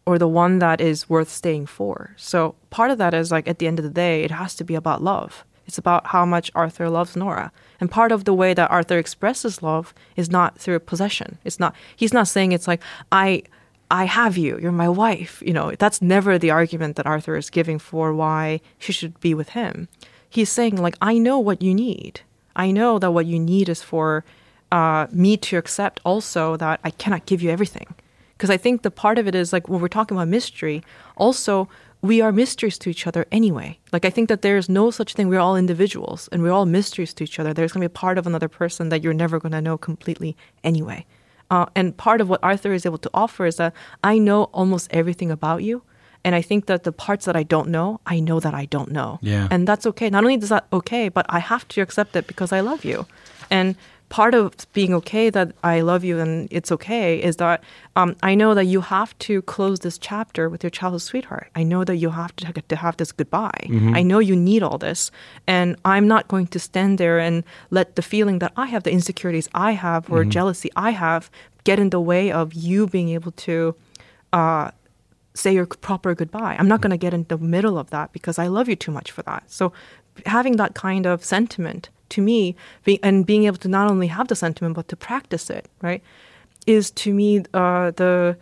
or 0.06 0.18
the 0.18 0.28
one 0.28 0.60
that 0.60 0.82
is 0.82 1.10
worth 1.10 1.30
staying 1.30 1.68
for. 1.68 2.16
So 2.18 2.56
part 2.72 2.90
of 2.90 2.98
that 2.98 3.14
is 3.14 3.32
like 3.32 3.48
at 3.48 3.60
the 3.60 3.68
end 3.68 3.78
of 3.78 3.84
the 3.84 3.92
day, 3.92 4.24
it 4.24 4.32
has 4.32 4.56
to 4.56 4.64
be 4.64 4.76
about 4.76 5.04
love. 5.04 5.46
It's 5.70 5.78
about 5.78 6.08
how 6.08 6.26
much 6.26 6.50
Arthur 6.56 6.90
loves 6.90 7.16
Nora. 7.16 7.52
And 7.80 7.92
part 7.92 8.12
of 8.12 8.26
the 8.26 8.34
way 8.34 8.56
that 8.56 8.72
Arthur 8.72 8.98
expresses 8.98 9.62
love 9.62 9.94
is 10.16 10.28
not 10.28 10.58
through 10.58 10.80
possession. 10.80 11.38
It's 11.46 11.60
not 11.60 11.76
he's 11.96 12.12
not 12.12 12.28
saying 12.28 12.54
it's 12.54 12.68
like 12.68 12.82
I 13.12 13.44
I 13.92 14.06
have 14.06 14.36
you, 14.36 14.58
you're 14.60 14.72
my 14.72 14.90
wife. 14.90 15.44
You 15.46 15.54
know, 15.54 15.72
that's 15.78 16.02
never 16.02 16.40
the 16.40 16.50
argument 16.50 16.96
that 16.96 17.06
Arthur 17.06 17.36
is 17.36 17.52
giving 17.52 17.78
for 17.78 18.16
why 18.16 18.62
she 18.80 18.92
should 18.92 19.20
be 19.20 19.36
with 19.36 19.50
him. 19.50 19.90
He's 20.28 20.50
saying 20.50 20.78
like 20.78 20.96
I 21.04 21.20
know 21.20 21.38
what 21.38 21.62
you 21.62 21.76
need. 21.76 22.22
I 22.56 22.72
know 22.72 22.98
that 22.98 23.12
what 23.12 23.28
you 23.28 23.38
need 23.38 23.70
is 23.70 23.84
for 23.84 24.26
uh, 24.72 25.06
me 25.12 25.38
to 25.38 25.58
accept 25.58 26.02
also 26.04 26.58
that 26.58 26.80
I 26.84 26.90
cannot 26.90 27.28
give 27.28 27.44
you 27.44 27.52
everything. 27.52 27.94
Because 28.34 28.50
I 28.50 28.58
think 28.58 28.82
the 28.82 28.90
part 28.90 29.20
of 29.20 29.28
it 29.28 29.36
is 29.36 29.54
like 29.54 29.70
when 29.70 29.82
we're 29.82 29.88
talking 29.88 30.18
about 30.18 30.30
mystery, 30.30 30.82
also 31.16 31.70
we 32.02 32.22
are 32.22 32.32
mysteries 32.32 32.78
to 32.80 32.90
each 32.90 33.06
other 33.08 33.26
anyway. 33.32 33.78
Like 33.92 34.06
I 34.06 34.10
think 34.10 34.30
that 34.30 34.42
there's 34.42 34.70
no 34.70 34.92
such 34.92 35.14
thing. 35.14 35.28
We're 35.28 35.40
all 35.40 35.58
individuals 35.58 36.30
and 36.32 36.42
we're 36.42 36.52
all 36.52 36.66
mysteries 36.66 37.14
to 37.16 37.24
each 37.24 37.40
other. 37.40 37.54
There's 37.54 37.72
going 37.74 37.82
to 37.82 37.90
be 37.90 37.94
a 37.94 38.00
part 38.00 38.18
of 38.18 38.26
another 38.26 38.48
person 38.48 38.90
that 38.90 39.04
you're 39.04 39.14
never 39.14 39.40
going 39.40 39.52
to 39.52 39.62
know 39.62 39.78
completely 39.78 40.38
anyway. 40.64 41.06
Uh, 41.52 41.66
and 41.76 41.98
part 41.98 42.22
of 42.22 42.30
what 42.30 42.40
Arthur 42.44 42.74
is 42.74 42.86
able 42.86 43.00
to 43.00 43.10
offer 43.14 43.46
is 43.46 43.58
that 43.58 43.74
I 44.04 44.18
know 44.18 44.44
almost 44.54 44.88
everything 44.92 45.32
about 45.32 45.64
you. 45.64 45.84
And 46.24 46.36
I 46.36 46.42
think 46.42 46.66
that 46.66 46.84
the 46.84 46.92
parts 46.92 47.26
that 47.26 47.36
I 47.36 47.44
don't 47.44 47.70
know, 47.70 48.02
I 48.06 48.20
know 48.20 48.40
that 48.40 48.54
I 48.54 48.66
don't 48.66 48.92
know. 48.92 49.20
Yeah. 49.22 49.48
And 49.50 49.68
that's 49.68 49.86
okay. 49.88 50.10
Not 50.10 50.24
only 50.24 50.36
is 50.36 50.50
that 50.50 50.68
okay, 50.72 51.10
but 51.10 51.26
I 51.30 51.40
have 51.40 51.68
to 51.70 51.82
accept 51.82 52.16
it 52.16 52.28
because 52.28 52.52
I 52.52 52.60
love 52.60 52.84
you. 52.84 53.08
And 53.50 53.76
part 54.10 54.34
of 54.34 54.54
being 54.74 54.94
okay 54.94 55.30
that 55.30 55.54
I 55.64 55.82
love 55.82 56.04
you 56.04 56.20
and 56.20 56.48
it's 56.52 56.72
okay 56.72 57.22
is 57.22 57.36
that 57.38 57.64
um, 57.96 58.16
I 58.24 58.34
know 58.36 58.54
that 58.56 58.66
you 58.66 58.82
have 58.82 59.18
to 59.20 59.42
close 59.44 59.80
this 59.80 59.98
chapter 59.98 60.50
with 60.50 60.64
your 60.64 60.72
childhood 60.72 61.04
sweetheart. 61.04 61.50
I 61.56 61.64
know 61.64 61.84
that 61.84 61.98
you 61.98 62.10
have 62.10 62.36
to, 62.38 62.52
to 62.54 62.76
have 62.76 62.98
this 62.98 63.12
goodbye. 63.12 63.68
I 63.96 64.02
know 64.02 64.20
you 64.20 64.36
need 64.36 64.64
all 64.64 64.78
this. 64.78 65.12
And 65.48 65.76
I'm 65.86 66.08
not 66.08 66.28
going 66.28 66.48
to 66.48 66.60
stand 66.60 66.98
there 66.98 67.20
and 67.20 67.44
let 67.70 67.96
the 67.96 68.02
feeling 68.02 68.40
that 68.40 68.52
I 68.58 68.66
have, 68.66 68.84
the 68.84 68.92
insecurities 68.92 69.48
I 69.54 69.72
have, 69.74 70.12
or 70.12 70.24
jealousy 70.26 70.72
I 70.76 70.92
have, 70.92 71.30
get 71.64 71.78
in 71.80 71.90
the 71.92 72.02
way 72.02 72.32
of 72.32 72.54
you 72.54 72.88
being 72.88 73.10
able 73.10 73.32
to 73.32 73.76
uh, 74.34 74.72
say 75.34 75.54
your 75.54 75.66
proper 75.66 76.16
goodbye. 76.16 76.56
I'm 76.58 76.68
not 76.68 76.82
going 76.82 76.92
to 76.92 76.98
get 76.98 77.14
in 77.14 77.26
the 77.30 77.38
middle 77.38 77.78
of 77.78 77.90
that 77.92 78.12
because 78.12 78.40
I 78.40 78.48
love 78.48 78.68
you 78.68 78.76
too 78.76 78.92
much 78.92 79.12
for 79.12 79.22
that. 79.24 79.44
So 79.48 79.72
having 80.26 80.58
that 80.58 80.76
kind 80.76 81.06
of 81.06 81.24
sentiment 81.24 81.90
to 82.10 82.22
me 82.22 82.56
be, 82.84 83.00
and 83.04 83.26
being 83.26 83.46
able 83.46 83.58
to 83.58 83.68
not 83.68 83.90
only 83.90 84.08
have 84.08 84.28
the 84.28 84.36
sentiment 84.36 84.76
but 84.76 84.88
to 84.88 84.96
practice 84.96 85.50
it, 85.50 85.68
right, 85.82 86.02
is 86.66 86.92
to 86.92 87.14
me 87.14 87.44
uh, 87.54 87.92
the 87.92 88.38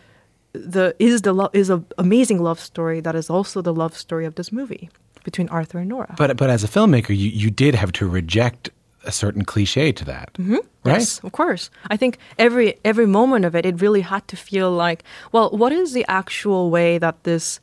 the 0.54 0.96
is 1.00 1.22
the 1.22 1.34
lo- 1.34 1.50
is 1.54 1.70
an 1.70 1.86
amazing 1.98 2.42
love 2.42 2.60
story 2.60 3.00
that 3.02 3.16
is 3.16 3.30
also 3.30 3.62
the 3.62 3.74
love 3.74 3.96
story 3.96 4.26
of 4.26 4.36
this 4.36 4.52
movie 4.52 4.90
between 5.24 5.50
Arthur 5.50 5.80
and 5.80 5.90
Nora. 5.90 6.16
But 6.18 6.38
but 6.38 6.50
as 6.50 6.64
a 6.64 6.68
filmmaker, 6.68 7.10
you, 7.10 7.30
you 7.30 7.52
did 7.52 7.76
have 7.76 7.92
to 7.94 8.08
reject 8.08 8.70
a 9.04 9.12
certain 9.12 9.46
cliche 9.46 9.92
to 9.92 10.06
that, 10.06 10.30
right? 10.38 10.48
Mm-hmm. 10.48 10.90
Yes, 10.90 11.20
of 11.24 11.32
course. 11.32 11.70
I 11.90 11.98
think 11.98 12.18
every 12.38 12.78
every 12.84 13.06
moment 13.06 13.46
of 13.46 13.56
it, 13.56 13.66
it 13.66 13.82
really 13.82 14.02
had 14.02 14.28
to 14.30 14.36
feel 14.36 14.72
like, 14.72 15.04
well, 15.32 15.50
what 15.52 15.72
is 15.72 15.94
the 15.94 16.06
actual 16.08 16.70
way 16.70 16.98
that 16.98 17.24
this 17.24 17.60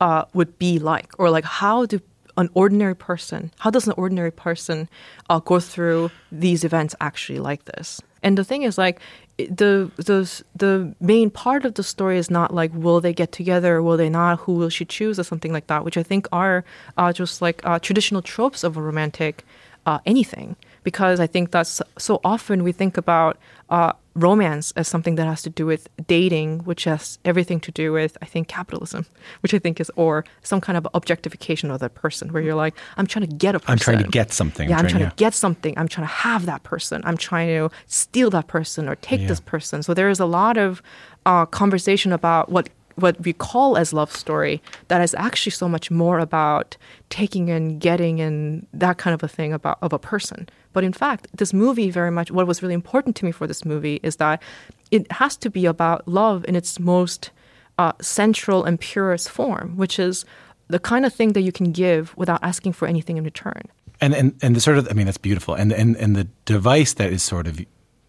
uh, 0.00 0.24
would 0.34 0.58
be 0.58 0.78
like, 0.78 1.18
or 1.18 1.30
like 1.30 1.44
how 1.44 1.86
do 1.86 2.00
an 2.36 2.48
ordinary 2.54 2.96
person, 2.96 3.52
how 3.58 3.70
does 3.70 3.86
an 3.86 3.94
ordinary 3.96 4.32
person 4.32 4.88
uh, 5.30 5.38
go 5.38 5.60
through 5.60 6.10
these 6.32 6.64
events 6.64 6.94
actually 7.00 7.38
like 7.38 7.64
this? 7.64 8.00
And 8.22 8.38
the 8.38 8.44
thing 8.44 8.62
is, 8.62 8.78
like, 8.78 9.00
the 9.36 9.90
the 9.96 10.42
the 10.54 10.94
main 11.00 11.30
part 11.30 11.64
of 11.64 11.74
the 11.74 11.82
story 11.82 12.18
is 12.18 12.30
not 12.30 12.54
like 12.54 12.70
will 12.72 13.00
they 13.00 13.12
get 13.12 13.32
together, 13.32 13.82
will 13.82 13.96
they 13.96 14.08
not, 14.08 14.40
who 14.40 14.54
will 14.54 14.70
she 14.70 14.84
choose, 14.84 15.18
or 15.18 15.24
something 15.24 15.52
like 15.52 15.66
that, 15.66 15.84
which 15.84 15.96
I 15.96 16.02
think 16.02 16.26
are 16.32 16.64
uh, 16.96 17.12
just 17.12 17.42
like 17.42 17.60
uh, 17.64 17.78
traditional 17.78 18.22
tropes 18.22 18.64
of 18.64 18.76
a 18.76 18.82
romantic 18.82 19.44
uh, 19.86 19.98
anything 20.06 20.56
because 20.84 21.18
I 21.18 21.26
think 21.26 21.50
that's 21.50 21.82
so 21.98 22.20
often 22.24 22.62
we 22.62 22.70
think 22.72 22.96
about 22.96 23.38
uh, 23.70 23.92
romance 24.14 24.72
as 24.76 24.86
something 24.86 25.16
that 25.16 25.26
has 25.26 25.42
to 25.42 25.50
do 25.50 25.66
with 25.66 25.88
dating, 26.06 26.60
which 26.60 26.84
has 26.84 27.18
everything 27.24 27.58
to 27.60 27.72
do 27.72 27.92
with 27.92 28.16
I 28.22 28.26
think 28.26 28.46
capitalism, 28.46 29.06
which 29.40 29.52
I 29.52 29.58
think 29.58 29.80
is 29.80 29.90
or 29.96 30.24
some 30.42 30.60
kind 30.60 30.78
of 30.78 30.86
objectification 30.94 31.70
of 31.70 31.80
that 31.80 31.94
person, 31.94 32.32
where 32.32 32.42
you're 32.42 32.54
like, 32.54 32.76
I'm 32.96 33.06
trying 33.06 33.26
to 33.26 33.34
get 33.34 33.54
a 33.54 33.58
person. 33.58 33.72
I'm 33.72 33.78
trying 33.78 33.98
to 33.98 34.10
get 34.10 34.32
something. 34.32 34.68
Yeah, 34.68 34.78
I'm 34.78 34.86
trying 34.86 35.02
yeah. 35.02 35.10
to 35.10 35.16
get 35.16 35.34
something. 35.34 35.76
I'm 35.76 35.88
trying 35.88 36.06
to 36.06 36.12
have 36.12 36.46
that 36.46 36.62
person. 36.62 37.02
I'm 37.04 37.16
trying 37.16 37.48
to 37.48 37.74
steal 37.86 38.30
that 38.30 38.46
person 38.46 38.88
or 38.88 38.94
take 38.96 39.26
this 39.26 39.40
person. 39.40 39.82
So 39.82 39.94
there 39.94 40.10
is 40.10 40.20
a 40.20 40.26
lot 40.26 40.56
of 40.56 40.82
uh, 41.26 41.46
conversation 41.46 42.12
about 42.12 42.50
what 42.50 42.68
what 42.96 43.20
we 43.24 43.32
call 43.32 43.76
as 43.76 43.92
love 43.92 44.14
story 44.14 44.62
that 44.86 45.00
is 45.00 45.14
actually 45.14 45.50
so 45.50 45.68
much 45.68 45.90
more 45.90 46.18
about 46.20 46.76
taking 47.10 47.50
and 47.50 47.80
getting 47.80 48.20
and 48.20 48.66
that 48.72 48.98
kind 48.98 49.14
of 49.14 49.22
a 49.22 49.28
thing 49.28 49.52
about 49.52 49.78
of 49.82 49.92
a 49.92 49.98
person. 49.98 50.48
But 50.74 50.84
in 50.84 50.92
fact, 50.92 51.28
this 51.34 51.54
movie 51.54 51.90
very 51.90 52.10
much 52.10 52.30
what 52.30 52.46
was 52.46 52.62
really 52.62 52.74
important 52.74 53.16
to 53.16 53.24
me 53.24 53.32
for 53.32 53.46
this 53.46 53.64
movie 53.64 53.98
is 54.02 54.16
that 54.16 54.42
it 54.90 55.10
has 55.10 55.36
to 55.38 55.48
be 55.48 55.64
about 55.64 56.06
love 56.06 56.44
in 56.46 56.54
its 56.54 56.78
most 56.78 57.30
uh, 57.78 57.92
central 58.02 58.64
and 58.64 58.78
purest 58.78 59.30
form, 59.30 59.76
which 59.76 59.98
is 59.98 60.26
the 60.68 60.78
kind 60.78 61.06
of 61.06 61.14
thing 61.14 61.32
that 61.32 61.42
you 61.42 61.52
can 61.52 61.72
give 61.72 62.14
without 62.16 62.40
asking 62.42 62.74
for 62.74 62.86
anything 62.86 63.16
in 63.16 63.24
return. 63.24 63.62
and 64.00 64.14
and 64.14 64.34
and 64.42 64.56
the 64.56 64.60
sort 64.60 64.78
of 64.78 64.88
I 64.90 64.92
mean 64.92 65.06
that's 65.06 65.18
beautiful 65.18 65.54
and 65.54 65.72
and 65.72 65.96
and 65.96 66.16
the 66.16 66.26
device 66.44 66.94
that 66.94 67.12
is 67.12 67.22
sort 67.22 67.46
of 67.46 67.60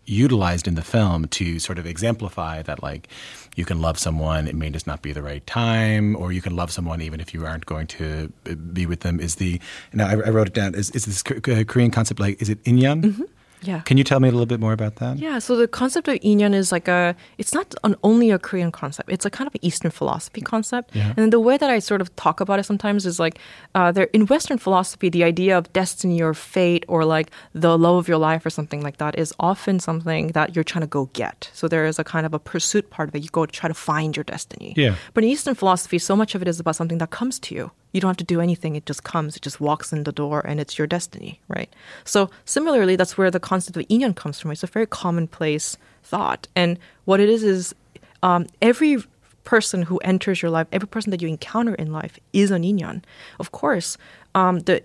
utilized 0.05 0.67
in 0.67 0.75
the 0.75 0.81
film 0.81 1.27
to 1.27 1.59
sort 1.59 1.79
of 1.79 1.85
exemplify 1.85 2.62
that 2.62 2.83
like 2.83 3.07
you 3.55 3.65
can 3.65 3.81
love 3.81 3.97
someone 3.97 4.47
it 4.47 4.55
may 4.55 4.69
just 4.69 4.88
not 4.88 5.01
be 5.01 5.12
the 5.12 5.21
right 5.21 5.45
time 5.47 6.15
or 6.15 6.31
you 6.31 6.41
can 6.41 6.55
love 6.55 6.71
someone 6.71 7.01
even 7.01 7.19
if 7.19 7.33
you 7.33 7.45
aren't 7.45 7.65
going 7.65 7.88
to 7.88 8.31
uh, 8.50 8.55
be 8.55 8.85
with 8.85 9.01
them. 9.01 9.19
Is 9.19 9.35
the 9.35 9.59
now 9.93 10.07
I, 10.07 10.12
I 10.12 10.29
wrote 10.29 10.47
it 10.47 10.53
down 10.53 10.75
is, 10.75 10.91
is 10.91 11.05
this 11.05 11.24
Korean 11.24 11.91
concept 11.91 12.19
like 12.19 12.41
is 12.41 12.50
it 12.50 12.63
inyan 12.63 13.01
mm-hmm. 13.01 13.24
Yeah. 13.65 13.81
can 13.81 13.98
you 13.98 14.03
tell 14.03 14.19
me 14.19 14.29
a 14.29 14.31
little 14.31 14.45
bit 14.45 14.60
more 14.60 14.74
about 14.74 14.95
that 14.98 15.17
Yeah, 15.17 15.39
so 15.39 15.55
the 15.55 15.67
concept 15.67 16.07
of 16.07 16.15
inyan 16.22 16.53
is 16.53 16.72
like 16.72 16.88
a, 16.88 17.15
it's 17.38 17.53
not 17.53 17.75
an, 17.84 17.95
only 18.03 18.31
a 18.31 18.39
Korean 18.39 18.72
concept. 18.72 19.12
It's 19.12 19.25
a 19.25 19.29
kind 19.29 19.48
of 19.48 19.55
an 19.55 19.63
Eastern 19.63 19.91
philosophy 19.91 20.41
concept. 20.41 20.95
Yeah. 20.95 21.13
And 21.17 21.34
the 21.34 21.39
way 21.39 21.57
that 21.57 21.69
I 21.69 21.79
sort 21.79 22.01
of 22.01 22.15
talk 22.15 22.39
about 22.39 22.60
it 22.60 22.65
sometimes 22.65 23.05
is 23.05 23.19
like, 23.19 23.39
uh, 23.74 23.91
there 23.91 24.10
in 24.13 24.25
Western 24.27 24.57
philosophy, 24.57 25.10
the 25.10 25.24
idea 25.24 25.57
of 25.57 25.72
destiny 25.74 26.22
or 26.22 26.34
fate 26.34 26.86
or 26.88 27.05
like 27.05 27.31
the 27.53 27.77
love 27.77 27.98
of 27.98 28.07
your 28.07 28.17
life 28.17 28.45
or 28.45 28.50
something 28.50 28.81
like 28.81 28.98
that 28.98 29.17
is 29.17 29.34
often 29.39 29.79
something 29.79 30.27
that 30.29 30.55
you're 30.55 30.63
trying 30.63 30.81
to 30.81 30.88
go 30.88 31.05
get. 31.13 31.50
So 31.53 31.67
there 31.67 31.86
is 31.86 32.00
a 32.00 32.03
kind 32.03 32.25
of 32.25 32.34
a 32.34 32.39
pursuit 32.39 32.89
part 32.89 33.10
of 33.10 33.15
it. 33.15 33.24
You 33.24 33.29
go 33.29 33.45
to 33.45 33.51
try 33.51 33.67
to 33.67 33.74
find 33.74 34.15
your 34.15 34.24
destiny. 34.24 34.74
Yeah. 34.77 34.95
But 35.13 35.24
in 35.24 35.29
Eastern 35.29 35.55
philosophy, 35.55 35.98
so 36.00 36.15
much 36.15 36.36
of 36.36 36.41
it 36.41 36.48
is 36.48 36.60
about 36.60 36.75
something 36.75 37.00
that 37.00 37.10
comes 37.10 37.39
to 37.39 37.55
you. 37.55 37.72
You 37.95 38.01
don't 38.01 38.09
have 38.09 38.17
to 38.17 38.25
do 38.25 38.41
anything. 38.41 38.75
It 38.75 38.85
just 38.85 39.05
comes. 39.05 39.37
It 39.37 39.41
just 39.41 39.61
walks 39.61 39.93
in 39.93 40.03
the 40.03 40.11
door 40.11 40.45
and 40.45 40.59
it's 40.59 40.77
your 40.77 40.85
destiny, 40.85 41.39
right? 41.47 41.73
So 42.03 42.29
similarly, 42.43 42.97
that's 42.97 43.17
where 43.17 43.31
the 43.31 43.39
concept 43.39 43.77
of 43.77 43.87
inyan 43.87 44.13
comes 44.13 44.37
from. 44.37 44.51
It's 44.51 44.63
a 44.63 44.67
very 44.67 44.85
commonplace 44.85 45.77
thought. 46.03 46.49
And 46.57 46.77
what 47.05 47.21
it 47.21 47.29
is 47.29 47.41
is 47.41 47.73
um, 48.21 48.47
every 48.61 49.01
person 49.45 49.83
who 49.83 49.97
enters 49.99 50.41
your 50.41 50.51
life, 50.51 50.67
every 50.73 50.89
person 50.89 51.11
that 51.11 51.21
you 51.21 51.29
encounter 51.29 51.73
in 51.75 51.93
life 51.93 52.19
is 52.33 52.51
an 52.51 52.63
inyan. 52.63 53.01
Of 53.39 53.53
course, 53.53 53.97
um, 54.33 54.59
the 54.59 54.83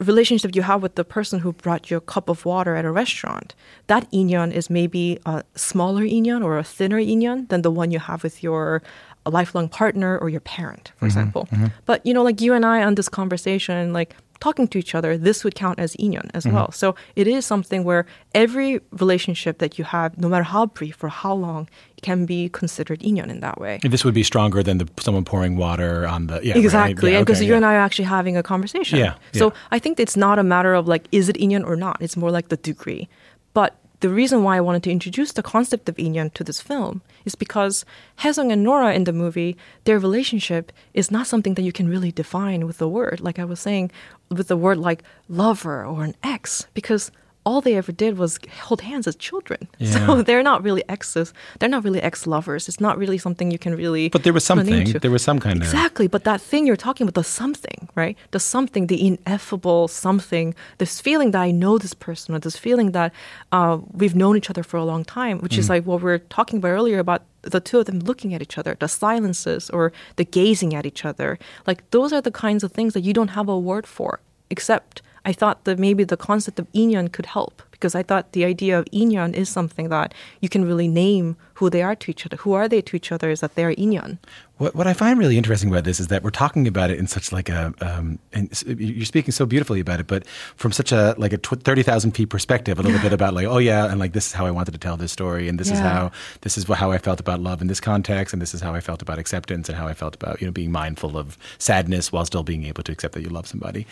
relationship 0.00 0.56
you 0.56 0.62
have 0.62 0.82
with 0.82 0.94
the 0.94 1.04
person 1.04 1.40
who 1.40 1.52
brought 1.52 1.90
you 1.90 1.98
a 1.98 2.00
cup 2.00 2.28
of 2.28 2.44
water 2.44 2.74
at 2.74 2.84
a 2.84 2.90
restaurant, 2.90 3.54
that 3.86 4.10
inyan 4.10 4.50
is 4.50 4.70
maybe 4.70 5.20
a 5.26 5.44
smaller 5.54 6.02
inyan 6.02 6.42
or 6.42 6.58
a 6.58 6.64
thinner 6.64 6.98
inyan 6.98 7.48
than 7.48 7.62
the 7.62 7.70
one 7.70 7.90
you 7.90 7.98
have 7.98 8.22
with 8.24 8.42
your 8.42 8.82
lifelong 9.28 9.68
partner 9.68 10.16
or 10.18 10.30
your 10.30 10.40
parent, 10.40 10.88
for 10.88 10.94
mm-hmm, 10.94 11.06
example. 11.06 11.48
Mm-hmm. 11.52 11.66
But 11.84 12.04
you 12.06 12.14
know, 12.14 12.22
like 12.22 12.40
you 12.40 12.54
and 12.54 12.64
I 12.64 12.82
on 12.82 12.94
this 12.94 13.08
conversation, 13.08 13.92
like 13.92 14.16
talking 14.40 14.66
to 14.68 14.78
each 14.78 14.94
other, 14.94 15.18
this 15.18 15.44
would 15.44 15.54
count 15.54 15.78
as 15.78 15.94
inyan 15.96 16.30
as 16.32 16.44
mm-hmm. 16.44 16.56
well. 16.56 16.72
So 16.72 16.94
it 17.14 17.26
is 17.26 17.44
something 17.44 17.84
where 17.84 18.06
every 18.34 18.80
relationship 18.92 19.58
that 19.58 19.78
you 19.78 19.84
have, 19.84 20.16
no 20.18 20.28
matter 20.28 20.44
how 20.44 20.66
brief 20.66 21.04
or 21.04 21.08
how 21.08 21.34
long, 21.34 21.68
can 22.02 22.24
be 22.24 22.48
considered 22.48 23.00
inyan 23.00 23.28
in 23.28 23.40
that 23.40 23.60
way. 23.60 23.78
This 23.82 24.04
would 24.04 24.14
be 24.14 24.22
stronger 24.22 24.62
than 24.62 24.78
the, 24.78 24.88
someone 24.98 25.24
pouring 25.24 25.56
water 25.56 26.06
on 26.06 26.28
the 26.28 26.40
yeah 26.42 26.56
Exactly, 26.56 27.12
yeah, 27.12 27.18
and 27.18 27.26
because 27.26 27.38
okay, 27.38 27.46
you 27.46 27.52
yeah. 27.52 27.56
and 27.58 27.66
I 27.66 27.74
are 27.74 27.80
actually 27.80 28.06
having 28.06 28.36
a 28.36 28.42
conversation. 28.42 28.98
Yeah, 28.98 29.14
So. 29.32 29.52
I 29.70 29.78
think 29.78 30.00
it's 30.00 30.16
not 30.16 30.38
a 30.38 30.42
matter 30.42 30.74
of 30.74 30.88
like, 30.88 31.06
is 31.12 31.28
it 31.28 31.36
inyan 31.36 31.64
or 31.66 31.76
not? 31.76 31.98
It's 32.00 32.16
more 32.16 32.30
like 32.30 32.48
the 32.48 32.56
degree. 32.56 33.08
But 33.52 33.76
the 34.00 34.08
reason 34.08 34.42
why 34.42 34.56
I 34.56 34.60
wanted 34.60 34.82
to 34.84 34.90
introduce 34.90 35.32
the 35.32 35.42
concept 35.42 35.88
of 35.88 35.96
inyan 35.96 36.32
to 36.34 36.44
this 36.44 36.60
film 36.60 37.02
is 37.24 37.34
because 37.34 37.84
Haesung 38.20 38.50
and 38.50 38.64
Nora 38.64 38.94
in 38.94 39.04
the 39.04 39.12
movie, 39.12 39.56
their 39.84 39.98
relationship 39.98 40.72
is 40.94 41.10
not 41.10 41.26
something 41.26 41.54
that 41.54 41.62
you 41.62 41.72
can 41.72 41.88
really 41.88 42.10
define 42.10 42.66
with 42.66 42.78
the 42.78 42.88
word. 42.88 43.20
Like 43.20 43.38
I 43.38 43.44
was 43.44 43.60
saying, 43.60 43.90
with 44.30 44.48
the 44.48 44.56
word 44.56 44.78
like 44.78 45.02
lover 45.28 45.84
or 45.84 46.04
an 46.04 46.14
ex, 46.22 46.66
because 46.72 47.10
all 47.44 47.60
they 47.60 47.76
ever 47.76 47.92
did 47.92 48.18
was 48.18 48.38
hold 48.62 48.80
hands 48.82 49.06
as 49.06 49.16
children. 49.16 49.68
Yeah. 49.80 50.06
So 50.06 50.22
they're 50.22 50.42
not 50.42 50.62
really 50.62 50.82
exes. 50.90 51.32
They're 51.58 51.68
not 51.68 51.84
really 51.84 52.02
ex 52.02 52.26
lovers. 52.26 52.68
It's 52.68 52.80
not 52.80 52.98
really 52.98 53.16
something 53.16 53.50
you 53.50 53.58
can 53.58 53.74
really. 53.74 54.10
But 54.10 54.24
there 54.24 54.32
was 54.34 54.44
something. 54.44 54.92
There 54.92 55.10
was 55.10 55.22
some 55.22 55.40
kind 55.40 55.56
of 55.56 55.62
Exactly, 55.62 56.06
but 56.06 56.24
that 56.24 56.40
thing 56.40 56.66
you're 56.66 56.76
talking 56.76 57.04
about, 57.06 57.14
the 57.14 57.24
something, 57.24 57.88
right? 57.94 58.16
The 58.32 58.40
something, 58.40 58.88
the 58.88 59.06
ineffable 59.06 59.88
something, 59.88 60.54
this 60.78 61.00
feeling 61.00 61.30
that 61.30 61.40
I 61.40 61.50
know 61.50 61.78
this 61.78 61.94
person, 61.94 62.34
or 62.34 62.38
this 62.38 62.58
feeling 62.58 62.92
that 62.92 63.12
uh, 63.52 63.78
we've 63.92 64.14
known 64.14 64.36
each 64.36 64.50
other 64.50 64.62
for 64.62 64.76
a 64.76 64.84
long 64.84 65.02
time, 65.04 65.38
which 65.38 65.56
is 65.56 65.70
like 65.70 65.84
what 65.84 66.00
we 66.00 66.04
were 66.04 66.18
talking 66.18 66.58
about 66.58 66.68
earlier 66.68 66.98
about 66.98 67.22
the 67.42 67.60
two 67.60 67.78
of 67.78 67.86
them 67.86 68.00
looking 68.00 68.34
at 68.34 68.42
each 68.42 68.58
other, 68.58 68.76
the 68.78 68.88
silences 68.88 69.70
or 69.70 69.92
the 70.16 70.24
gazing 70.24 70.74
at 70.74 70.84
each 70.84 71.06
other. 71.06 71.38
Like 71.66 71.88
those 71.90 72.12
are 72.12 72.20
the 72.20 72.30
kinds 72.30 72.62
of 72.64 72.72
things 72.72 72.92
that 72.92 73.00
you 73.00 73.14
don't 73.14 73.28
have 73.28 73.48
a 73.48 73.58
word 73.58 73.86
for, 73.86 74.20
except 74.50 75.00
I 75.24 75.32
thought 75.32 75.64
that 75.64 75.78
maybe 75.78 76.04
the 76.04 76.16
concept 76.16 76.58
of 76.58 76.70
inyan 76.72 77.12
could 77.12 77.26
help 77.26 77.62
because 77.80 77.94
I 77.94 78.02
thought 78.02 78.32
the 78.32 78.44
idea 78.44 78.78
of 78.78 78.84
inyon 78.92 79.32
is 79.32 79.48
something 79.48 79.88
that 79.88 80.12
you 80.40 80.48
can 80.50 80.66
really 80.66 80.86
name 80.86 81.36
who 81.54 81.70
they 81.70 81.82
are 81.82 81.96
to 81.96 82.10
each 82.10 82.26
other. 82.26 82.36
Who 82.36 82.52
are 82.52 82.68
they 82.68 82.82
to 82.82 82.96
each 82.96 83.10
other 83.10 83.30
is 83.30 83.40
that 83.40 83.54
they're 83.54 83.74
inyon. 83.74 84.18
What, 84.58 84.74
what 84.74 84.86
I 84.86 84.92
find 84.92 85.18
really 85.18 85.38
interesting 85.38 85.70
about 85.70 85.84
this 85.84 85.98
is 85.98 86.08
that 86.08 86.22
we're 86.22 86.30
talking 86.30 86.68
about 86.68 86.90
it 86.90 86.98
in 86.98 87.06
such 87.06 87.32
like 87.32 87.48
a, 87.48 87.72
um, 87.80 88.18
and 88.32 88.50
you're 88.66 89.06
speaking 89.06 89.32
so 89.32 89.46
beautifully 89.46 89.80
about 89.80 90.00
it, 90.00 90.06
but 90.06 90.26
from 90.56 90.72
such 90.72 90.92
a 90.92 91.14
like 91.16 91.32
a 91.32 91.38
tw- 91.38 91.62
thirty 91.62 91.82
thousand 91.82 92.12
feet 92.12 92.28
perspective, 92.28 92.78
a 92.78 92.82
little 92.82 93.00
bit 93.00 93.14
about 93.14 93.32
like, 93.32 93.46
oh 93.46 93.56
yeah, 93.58 93.90
and 93.90 93.98
like 93.98 94.12
this 94.12 94.26
is 94.26 94.32
how 94.32 94.44
I 94.44 94.50
wanted 94.50 94.72
to 94.72 94.78
tell 94.78 94.98
this 94.98 95.12
story, 95.12 95.48
and 95.48 95.58
this 95.58 95.70
is 95.70 95.78
how 95.78 96.12
this 96.42 96.58
is 96.58 96.64
how 96.64 96.92
I 96.92 96.98
felt 96.98 97.20
about 97.20 97.40
love 97.40 97.62
in 97.62 97.68
this 97.68 97.80
context, 97.80 98.34
and 98.34 98.42
this 98.42 98.52
is 98.52 98.60
how 98.60 98.74
I 98.74 98.80
felt 98.80 99.00
about 99.00 99.18
acceptance, 99.18 99.70
and 99.70 99.78
how 99.78 99.86
I 99.88 99.94
felt 99.94 100.14
about 100.14 100.40
you 100.42 100.46
know 100.46 100.52
being 100.52 100.72
mindful 100.72 101.16
of 101.16 101.38
sadness 101.58 102.12
while 102.12 102.26
still 102.26 102.42
being 102.42 102.64
able 102.64 102.82
to 102.82 102.92
accept 102.92 103.14
that 103.14 103.22
you 103.22 103.30
love 103.30 103.46
somebody. 103.46 103.86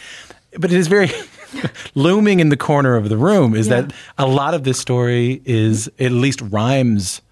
But 0.59 0.73
it 0.73 0.79
is 0.79 0.87
very 0.89 1.11
looming 1.95 2.41
in 2.41 2.49
the 2.49 2.57
corner 2.57 2.97
of 2.97 3.09
the 3.09 3.17
room 3.17 3.55
is 3.55 3.69
Yeah. 3.69 3.78
That 3.83 3.93
a 4.19 4.27
lot 4.27 4.55
of 4.55 4.63
this 4.65 4.79
story 4.79 5.41
is 5.45 5.91
at 5.99 6.13
least 6.13 6.41
rhymes. 6.43 7.23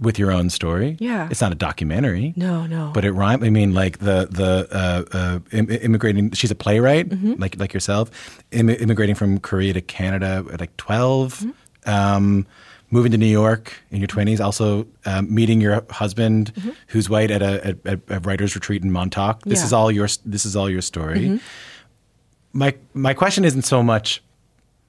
With 0.00 0.18
your 0.18 0.30
own 0.32 0.50
story, 0.50 0.92
Mm-hmm. 0.92 1.04
Yeah. 1.04 1.28
it's 1.30 1.40
not 1.40 1.50
a 1.52 1.54
documentary. 1.54 2.34
No, 2.36 2.66
no. 2.66 2.90
But 2.92 3.06
it 3.06 3.12
rhymes. 3.12 3.42
I 3.42 3.48
mean, 3.48 3.72
like 3.72 3.98
the 4.00 4.28
the 4.30 4.68
uh, 4.70 5.04
uh, 5.16 5.38
Im- 5.50 5.70
immigrating. 5.70 6.30
She's 6.32 6.50
a 6.50 6.54
playwright, 6.54 7.08
Mm-hmm. 7.08 7.40
like 7.40 7.58
like 7.58 7.72
yourself, 7.72 8.10
Im- 8.50 8.68
immigrating 8.68 9.14
from 9.14 9.38
Korea 9.40 9.72
to 9.72 9.80
Canada 9.80 10.44
at 10.52 10.60
like 10.60 10.76
12 10.76 11.38
Mm-hmm. 11.40 11.90
Um, 11.90 12.46
moving 12.90 13.12
to 13.12 13.18
New 13.18 13.24
York 13.40 13.72
in 13.90 13.98
your 14.00 14.08
twenties. 14.08 14.40
Also 14.42 14.86
um, 15.06 15.32
meeting 15.34 15.62
your 15.62 15.82
husband, 15.90 16.52
who's 16.88 17.08
white, 17.08 17.30
at 17.30 17.40
a, 17.40 17.76
at, 17.86 18.00
a 18.10 18.20
writers' 18.20 18.54
retreat 18.54 18.82
in 18.84 18.90
Montauk. 18.92 19.40
This 19.44 19.44
Mm-hmm. 19.44 19.52
Yeah. 19.52 19.56
Mm-hmm. 19.56 19.66
is 19.66 19.72
all 19.72 19.90
your. 19.90 20.08
This 20.26 20.44
is 20.44 20.54
all 20.54 20.68
your 20.68 20.82
story. 20.82 21.40
My 22.52 22.74
my 22.92 23.14
question 23.14 23.44
isn't 23.44 23.62
so 23.62 23.82
much 23.82 24.22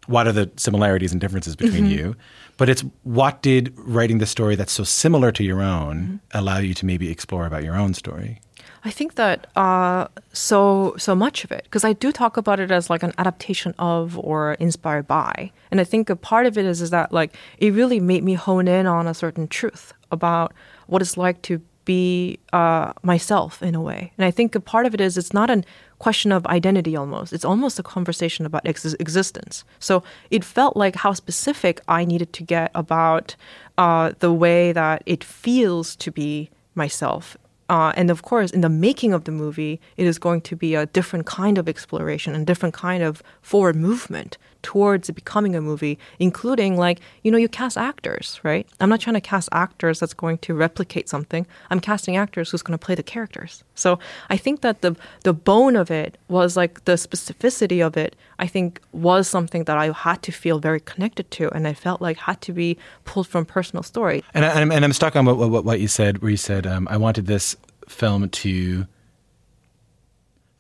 what 0.08 0.28
are 0.28 0.32
the 0.34 0.50
similarities 0.58 1.12
and 1.12 1.22
differences 1.22 1.56
between 1.56 1.86
Mm-hmm. 1.86 1.98
you, 1.98 2.16
but 2.58 2.70
it's 2.70 2.84
what 3.04 3.42
did 3.42 3.74
writing 3.78 4.20
the 4.20 4.26
story 4.26 4.56
that's 4.56 4.74
so 4.74 4.84
similar 4.84 5.32
to 5.32 5.44
your 5.44 5.62
own 5.62 5.96
Mm-hmm. 5.96 6.38
allow 6.38 6.58
you 6.60 6.74
to 6.74 6.86
maybe 6.86 7.10
explore 7.10 7.46
about 7.46 7.64
your 7.64 7.76
own 7.76 7.94
story? 7.94 8.40
I 8.86 8.92
think 8.92 9.16
that 9.16 9.48
uh, 9.56 10.08
so 10.34 10.94
so 10.98 11.16
much 11.16 11.46
of 11.46 11.52
it 11.54 11.64
because 11.64 11.86
I 11.86 11.94
do 11.94 12.12
talk 12.12 12.36
about 12.36 12.60
it 12.60 12.70
as 12.70 12.90
like 12.90 13.02
an 13.02 13.14
adaptation 13.18 13.74
of 13.80 14.20
or 14.20 14.54
inspired 14.60 15.08
by, 15.08 15.52
and 15.72 15.80
I 15.80 15.86
think 15.86 16.10
a 16.10 16.18
part 16.18 16.46
of 16.46 16.58
it 16.58 16.66
is 16.66 16.82
is 16.82 16.90
that 16.90 17.14
like 17.14 17.34
it 17.60 17.72
really 17.74 18.02
made 18.02 18.24
me 18.26 18.34
hone 18.34 18.68
in 18.68 18.86
on 18.86 19.08
a 19.08 19.14
certain 19.14 19.48
truth 19.48 19.94
about 20.12 20.54
what 20.88 21.02
it's 21.02 21.16
like 21.16 21.42
to 21.44 21.62
be 21.86 22.40
uh, 22.52 22.92
myself 23.04 23.64
in 23.64 23.74
a 23.76 23.82
way, 23.82 24.12
and 24.18 24.26
I 24.26 24.32
think 24.32 24.54
a 24.56 24.60
part 24.60 24.86
of 24.86 24.94
it 24.94 25.00
is 25.02 25.18
it's 25.18 25.34
not 25.34 25.50
a 25.50 25.64
question 26.04 26.34
of 26.34 26.46
identity 26.48 26.94
almost. 26.98 27.32
It's 27.32 27.46
almost 27.46 27.80
a 27.80 27.84
conversation 27.96 28.46
about 28.46 28.64
ex- 28.66 28.96
existence. 29.06 29.64
So 29.80 30.04
it 30.36 30.44
felt 30.44 30.76
like 30.84 30.96
how 31.04 31.14
specific 31.14 31.76
i 31.88 32.02
needed 32.12 32.30
to 32.38 32.44
get 32.56 32.70
about 32.84 33.28
uh, 33.78 34.12
the 34.20 34.34
way 34.44 34.74
that 34.74 34.98
it 35.06 35.24
feels 35.24 35.96
to 36.04 36.10
be 36.12 36.50
myself. 36.76 37.38
Uh, 37.70 37.92
and 37.96 38.12
of 38.12 38.20
course, 38.22 38.52
in 38.52 38.62
the 38.62 38.76
making 38.88 39.14
of 39.14 39.24
the 39.24 39.32
movie, 39.32 39.80
it 39.96 40.06
is 40.06 40.18
going 40.20 40.42
to 40.50 40.56
be 40.66 40.76
a 40.76 40.86
different 40.98 41.26
kind 41.26 41.58
of 41.58 41.70
exploration 41.70 42.36
and 42.36 42.46
different 42.46 42.76
kind 42.88 43.02
of 43.10 43.24
forward 43.42 43.76
movement 43.76 44.38
towards 44.64 45.10
becoming 45.12 45.56
a 45.56 45.62
movie, 45.62 46.00
including 46.20 46.78
like, 46.78 47.00
you 47.22 47.30
know, 47.32 47.38
you 47.38 47.48
cast 47.50 47.78
actors, 47.78 48.40
right? 48.44 48.68
I'm 48.80 48.90
not 48.90 49.00
trying 49.02 49.14
to 49.14 49.22
cast 49.22 49.50
actors 49.52 50.00
that's 50.00 50.14
going 50.14 50.40
to 50.40 50.54
replicate 50.56 51.08
something. 51.10 51.46
I'm 51.70 51.80
casting 51.80 52.18
actors 52.18 52.50
who's 52.50 52.64
going 52.64 52.78
to 52.78 52.84
play 52.84 52.96
the 52.96 53.04
characters. 53.04 53.64
So 53.76 54.00
I 54.30 54.38
think 54.38 54.62
that 54.62 54.82
the 54.82 54.96
the 55.24 55.34
bone 55.34 55.76
of 55.76 55.92
it 55.92 56.18
was 56.30 56.58
like 56.58 56.86
the 56.86 56.94
specificity 56.94 57.86
of 57.86 57.98
it, 57.98 58.16
I 58.40 58.48
think 58.48 58.80
was 58.92 59.28
something 59.28 59.66
that 59.66 59.78
I 59.78 59.92
had 59.92 60.22
to 60.24 60.32
feel 60.32 60.60
very 60.60 60.80
connected 60.80 61.30
to 61.32 61.50
and 61.54 61.68
I 61.68 61.74
felt 61.74 62.02
like 62.02 62.18
had 62.18 62.42
to 62.42 62.54
be 62.54 62.78
pulled 63.06 63.28
from 63.28 63.46
personal 63.46 63.84
story. 63.84 64.24
And, 64.34 64.46
I, 64.46 64.50
I'm- 64.60 64.72
and 64.72 64.84
I'm 64.86 64.94
stuck 64.94 65.16
on 65.16 65.26
what, 65.26 65.38
what, 65.38 65.66
what 65.66 65.80
you 65.80 65.88
said, 65.88 66.22
where 66.22 66.32
you 66.32 66.38
said 66.38 66.66
um, 66.66 66.88
I 66.90 66.98
wanted 66.98 67.26
this 67.28 67.56
film 67.88 68.30
to 68.30 68.88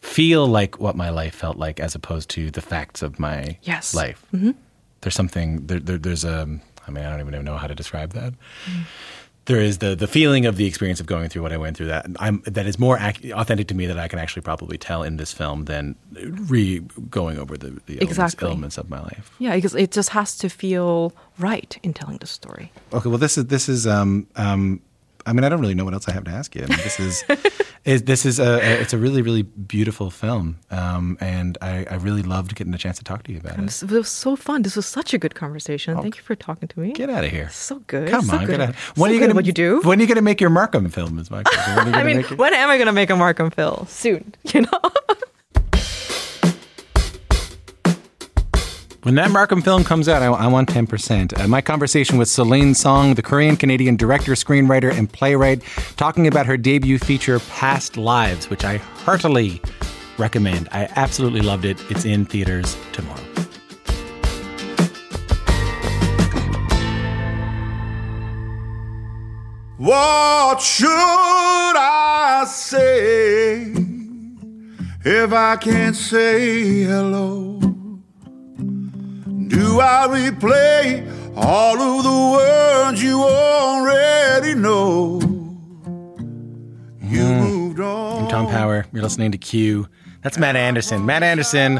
feel 0.03 0.45
like 0.47 0.79
what 0.79 0.95
my 0.95 1.09
life 1.09 1.33
felt 1.35 1.57
like, 1.57 1.79
as 1.79 1.95
opposed 1.95 2.29
to 2.29 2.51
the 2.51 2.61
facts 2.61 3.01
of 3.01 3.19
my 3.19 3.57
Yes. 3.63 3.93
life. 3.95 4.25
Mm-hmm. 4.33 4.51
There's 5.01 5.15
something. 5.15 5.65
There, 5.67 5.79
there, 5.79 5.97
there's 5.97 6.23
a. 6.25 6.47
I 6.87 6.91
mean, 6.91 7.05
I 7.05 7.09
don't 7.09 7.21
even 7.27 7.45
know 7.45 7.57
how 7.57 7.67
to 7.67 7.75
describe 7.75 8.13
that. 8.13 8.33
There 9.45 9.59
is 9.59 9.79
the 9.79 9.93
the 9.95 10.07
feeling 10.07 10.45
of 10.45 10.55
the 10.55 10.65
experience 10.65 11.01
of 11.01 11.05
going 11.05 11.27
through 11.29 11.41
what 11.41 11.51
I 11.51 11.57
went 11.57 11.75
through 11.75 11.87
that 11.87 12.05
I'm 12.19 12.41
that 12.45 12.65
is 12.65 12.79
more 12.79 12.97
ac- 12.97 13.33
authentic 13.33 13.67
to 13.69 13.75
me 13.75 13.85
that 13.87 13.99
I 13.99 14.07
can 14.07 14.17
actually 14.19 14.41
probably 14.43 14.77
tell 14.77 15.03
in 15.03 15.17
this 15.17 15.33
film 15.33 15.65
than 15.65 15.95
re 16.49 16.79
going 17.09 17.37
over 17.37 17.57
the, 17.57 17.71
the 17.85 17.93
elements, 17.99 18.11
Exactly. 18.11 18.47
elements 18.47 18.77
of 18.77 18.89
my 18.89 19.01
life. 19.01 19.31
Yeah, 19.39 19.55
because 19.55 19.75
it 19.75 19.91
just 19.91 20.09
has 20.11 20.37
to 20.37 20.47
feel 20.49 21.11
right 21.39 21.77
in 21.83 21.93
telling 21.93 22.17
the 22.19 22.27
story. 22.27 22.71
Okay, 22.93 23.09
well, 23.09 23.17
this 23.17 23.37
is 23.37 23.45
this 23.47 23.67
is. 23.67 23.85
Um, 23.85 24.27
um, 24.37 24.79
I 25.25 25.31
mean, 25.33 25.43
I 25.45 25.49
don't 25.49 25.61
really 25.61 25.75
know 25.75 25.85
what 25.85 25.93
else 25.93 26.07
I 26.09 26.13
have 26.13 26.23
to 26.25 26.31
ask 26.31 26.55
you. 26.55 26.63
I 26.63 26.67
mean, 26.67 26.77
this 26.79 26.99
is, 26.99 27.23
is 27.85 28.03
this 28.03 28.25
is 28.25 28.39
a, 28.39 28.59
a 28.61 28.81
it's 28.81 28.93
a 28.93 28.97
really 28.97 29.21
really 29.21 29.41
beautiful 29.43 30.09
film, 30.09 30.59
um, 30.71 31.17
and 31.19 31.57
I, 31.61 31.85
I 31.89 31.95
really 31.95 32.23
loved 32.23 32.55
getting 32.55 32.73
a 32.73 32.77
chance 32.77 32.97
to 32.99 33.03
talk 33.03 33.23
to 33.23 33.31
you 33.31 33.39
about 33.39 33.59
it. 33.59 33.83
It 33.83 33.91
was 33.91 34.07
so 34.07 34.35
fun. 34.35 34.61
This 34.61 34.75
was 34.75 34.85
such 34.85 35.13
a 35.13 35.17
good 35.17 35.35
conversation. 35.35 35.97
Thank 35.97 36.15
you 36.17 36.23
for 36.23 36.35
talking 36.35 36.69
to 36.69 36.79
me. 36.79 36.93
Get 36.93 37.09
out 37.09 37.23
of 37.25 37.31
here! 37.31 37.49
So 37.49 37.79
good. 37.87 38.09
Come 38.09 38.25
so 38.25 38.37
on, 38.37 38.45
good. 38.45 38.57
get 38.57 38.61
out. 38.69 38.75
So 38.95 39.03
are 39.05 39.13
you 39.13 39.19
gonna 39.19 39.33
at 39.33 39.35
what 39.35 39.45
you 39.45 39.53
do? 39.53 39.81
When 39.81 39.99
are 39.99 40.01
you 40.01 40.07
going 40.07 40.15
to 40.15 40.21
make 40.21 40.39
your 40.39 40.49
Markham 40.49 40.89
film? 40.89 41.19
Is 41.19 41.29
my 41.29 41.43
question. 41.43 41.75
When 41.75 41.95
I 41.95 42.03
mean, 42.03 42.23
when 42.37 42.53
am 42.53 42.69
I 42.69 42.77
going 42.77 42.87
to 42.87 42.93
make 42.93 43.09
a 43.09 43.15
Markham 43.15 43.49
film? 43.49 43.85
Soon, 43.89 44.35
you 44.53 44.61
know? 44.61 44.79
When 49.03 49.15
that 49.15 49.31
Markham 49.31 49.61
film 49.61 49.83
comes 49.83 50.07
out, 50.07 50.21
I, 50.21 50.27
I 50.27 50.47
want 50.47 50.69
10%. 50.69 51.37
Uh, 51.37 51.47
my 51.49 51.59
conversation 51.59 52.17
with 52.17 52.29
Celine 52.29 52.73
Song, 52.73 53.15
the 53.15 53.21
Korean 53.21 53.57
Canadian 53.57 53.97
director, 53.97 54.31
screenwriter, 54.31 54.97
and 54.97 55.11
playwright, 55.11 55.61
talking 55.97 56.25
about 56.25 56.45
her 56.45 56.55
debut 56.55 56.97
feature, 56.97 57.39
Past 57.39 57.97
Lives, 57.97 58.49
which 58.49 58.63
I 58.63 58.77
heartily 58.77 59.61
recommend. 60.17 60.69
I 60.71 60.87
absolutely 60.95 61.41
loved 61.41 61.65
it. 61.65 61.77
It's 61.91 62.05
in 62.05 62.25
theaters 62.25 62.77
tomorrow. 62.93 63.19
What 69.75 70.61
should 70.61 70.87
I 70.87 72.45
say 72.47 73.63
if 75.03 75.33
I 75.33 75.57
can't 75.57 75.93
say 75.97 76.83
hello? 76.83 77.82
Do 79.53 79.79
I 79.79 80.07
replay 80.09 81.05
all 81.37 81.79
of 81.79 82.03
the 82.03 82.31
words 82.33 83.03
you 83.03 83.21
already 83.21 84.55
know? 84.55 85.19
You 86.99 87.23
hmm. 87.23 87.39
moved 87.39 87.79
on. 87.79 88.23
I'm 88.23 88.29
Tom 88.29 88.47
Power. 88.47 88.87
You're 88.91 89.03
listening 89.03 89.31
to 89.31 89.37
Q. 89.37 89.87
That's 90.23 90.39
Matt 90.39 90.55
Andersen. 90.55 91.05
Matt 91.05 91.21
Andersen 91.21 91.79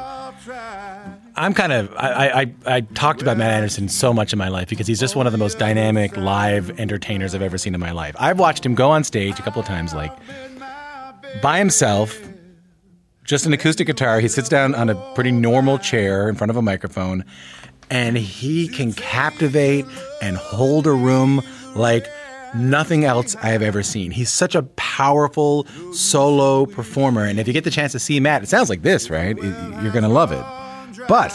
I'm 1.36 1.56
kind 1.56 1.74
of 1.74 1.92
I, 1.96 2.42
I 2.42 2.76
I 2.76 2.82
talked 2.82 3.24
about 3.24 3.38
Matt 3.38 3.52
Andersen 3.52 3.90
so 3.90 4.14
much 4.14 4.34
in 4.34 4.40
my 4.40 4.50
life 4.50 4.70
because 4.70 4.86
he's 4.86 5.00
just 5.00 5.16
one 5.16 5.26
of 5.26 5.32
the 5.32 5.40
most 5.40 5.58
dynamic 5.58 6.16
live 6.16 6.80
entertainers 6.80 7.34
I've 7.34 7.42
ever 7.42 7.58
seen 7.58 7.74
in 7.74 7.80
my 7.80 7.92
life. 7.92 8.16
I've 8.20 8.38
watched 8.38 8.64
him 8.64 8.76
go 8.76 8.92
on 8.92 9.04
stage 9.04 9.40
a 9.40 9.42
couple 9.42 9.60
of 9.60 9.66
times, 9.66 9.96
like 9.96 10.16
by 11.42 11.58
himself, 11.58 12.20
just 13.24 13.46
an 13.46 13.54
acoustic 13.54 13.88
guitar. 13.88 14.20
He 14.20 14.28
sits 14.28 14.50
down 14.50 14.76
on 14.76 14.90
a 14.90 14.96
pretty 15.16 15.32
normal 15.32 15.78
chair 15.78 16.30
in 16.30 16.36
front 16.36 16.52
of 16.52 16.58
a 16.58 16.62
microphone, 16.62 17.24
and 17.90 18.18
he 18.18 18.68
can 18.68 18.94
captivate 18.94 19.86
and 20.22 20.38
hold 20.38 20.88
a 20.88 20.92
room 20.92 21.42
like 21.76 22.08
nothing 22.56 23.04
else 23.06 23.36
I 23.38 23.50
have 23.50 23.62
ever 23.62 23.82
seen. 23.82 24.12
He's 24.12 24.30
such 24.30 24.56
a 24.56 24.64
powerful 24.64 25.66
solo 25.94 26.66
performer, 26.66 27.24
and 27.24 27.40
if 27.40 27.48
you 27.48 27.54
get 27.54 27.64
the 27.64 27.72
chance 27.72 27.92
to 27.94 28.00
see 28.00 28.20
Matt, 28.20 28.44
it 28.44 28.50
sounds 28.50 28.70
like 28.70 28.84
this, 28.84 29.10
right? 29.10 29.36
You're 29.38 29.92
gonna 29.92 30.10
love 30.10 30.32
it. 30.32 30.44
But 31.08 31.34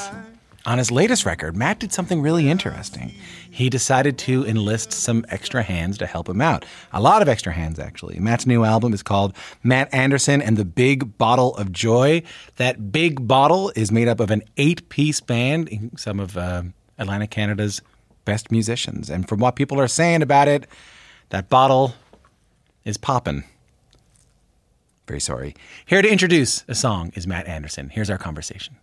on 0.68 0.76
his 0.76 0.90
latest 0.90 1.24
record, 1.24 1.56
Matt 1.56 1.78
did 1.78 1.94
something 1.94 2.20
really 2.20 2.50
interesting. 2.50 3.14
He 3.50 3.70
decided 3.70 4.18
to 4.18 4.44
enlist 4.44 4.92
some 4.92 5.24
extra 5.30 5.62
hands 5.62 5.96
to 5.96 6.06
help 6.06 6.28
him 6.28 6.42
out. 6.42 6.66
A 6.92 7.00
lot 7.00 7.22
of 7.22 7.28
extra 7.28 7.54
hands, 7.54 7.78
actually. 7.78 8.18
Matt's 8.18 8.46
new 8.46 8.64
album 8.64 8.92
is 8.92 9.02
called 9.02 9.34
Matt 9.62 9.92
Andersen 9.94 10.42
and 10.42 10.58
the 10.58 10.66
Big 10.66 11.16
Bottle 11.16 11.56
of 11.56 11.72
Joy. 11.72 12.22
That 12.56 12.92
big 12.92 13.26
bottle 13.26 13.72
is 13.76 13.90
made 13.90 14.08
up 14.08 14.20
of 14.20 14.30
an 14.30 14.42
eight 14.58 14.86
piece 14.90 15.20
band, 15.20 15.92
some 15.96 16.20
of 16.20 16.36
uh, 16.36 16.64
Atlantic 16.98 17.30
Canada's 17.30 17.80
best 18.26 18.52
musicians. 18.52 19.08
And 19.08 19.26
from 19.26 19.40
what 19.40 19.56
people 19.56 19.80
are 19.80 19.88
saying 19.88 20.20
about 20.20 20.48
it, 20.48 20.66
that 21.30 21.48
bottle 21.48 21.94
is 22.84 22.98
popping. 22.98 23.44
Very 25.06 25.20
sorry. 25.20 25.54
Here 25.86 26.02
to 26.02 26.12
introduce 26.12 26.66
a 26.68 26.74
song 26.74 27.10
is 27.14 27.26
Matt 27.26 27.46
Andersen. 27.46 27.88
Here's 27.88 28.10
our 28.10 28.18
conversation. 28.18 28.76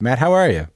Matt, 0.00 0.18
how 0.18 0.32
are 0.32 0.50
you? 0.50 0.66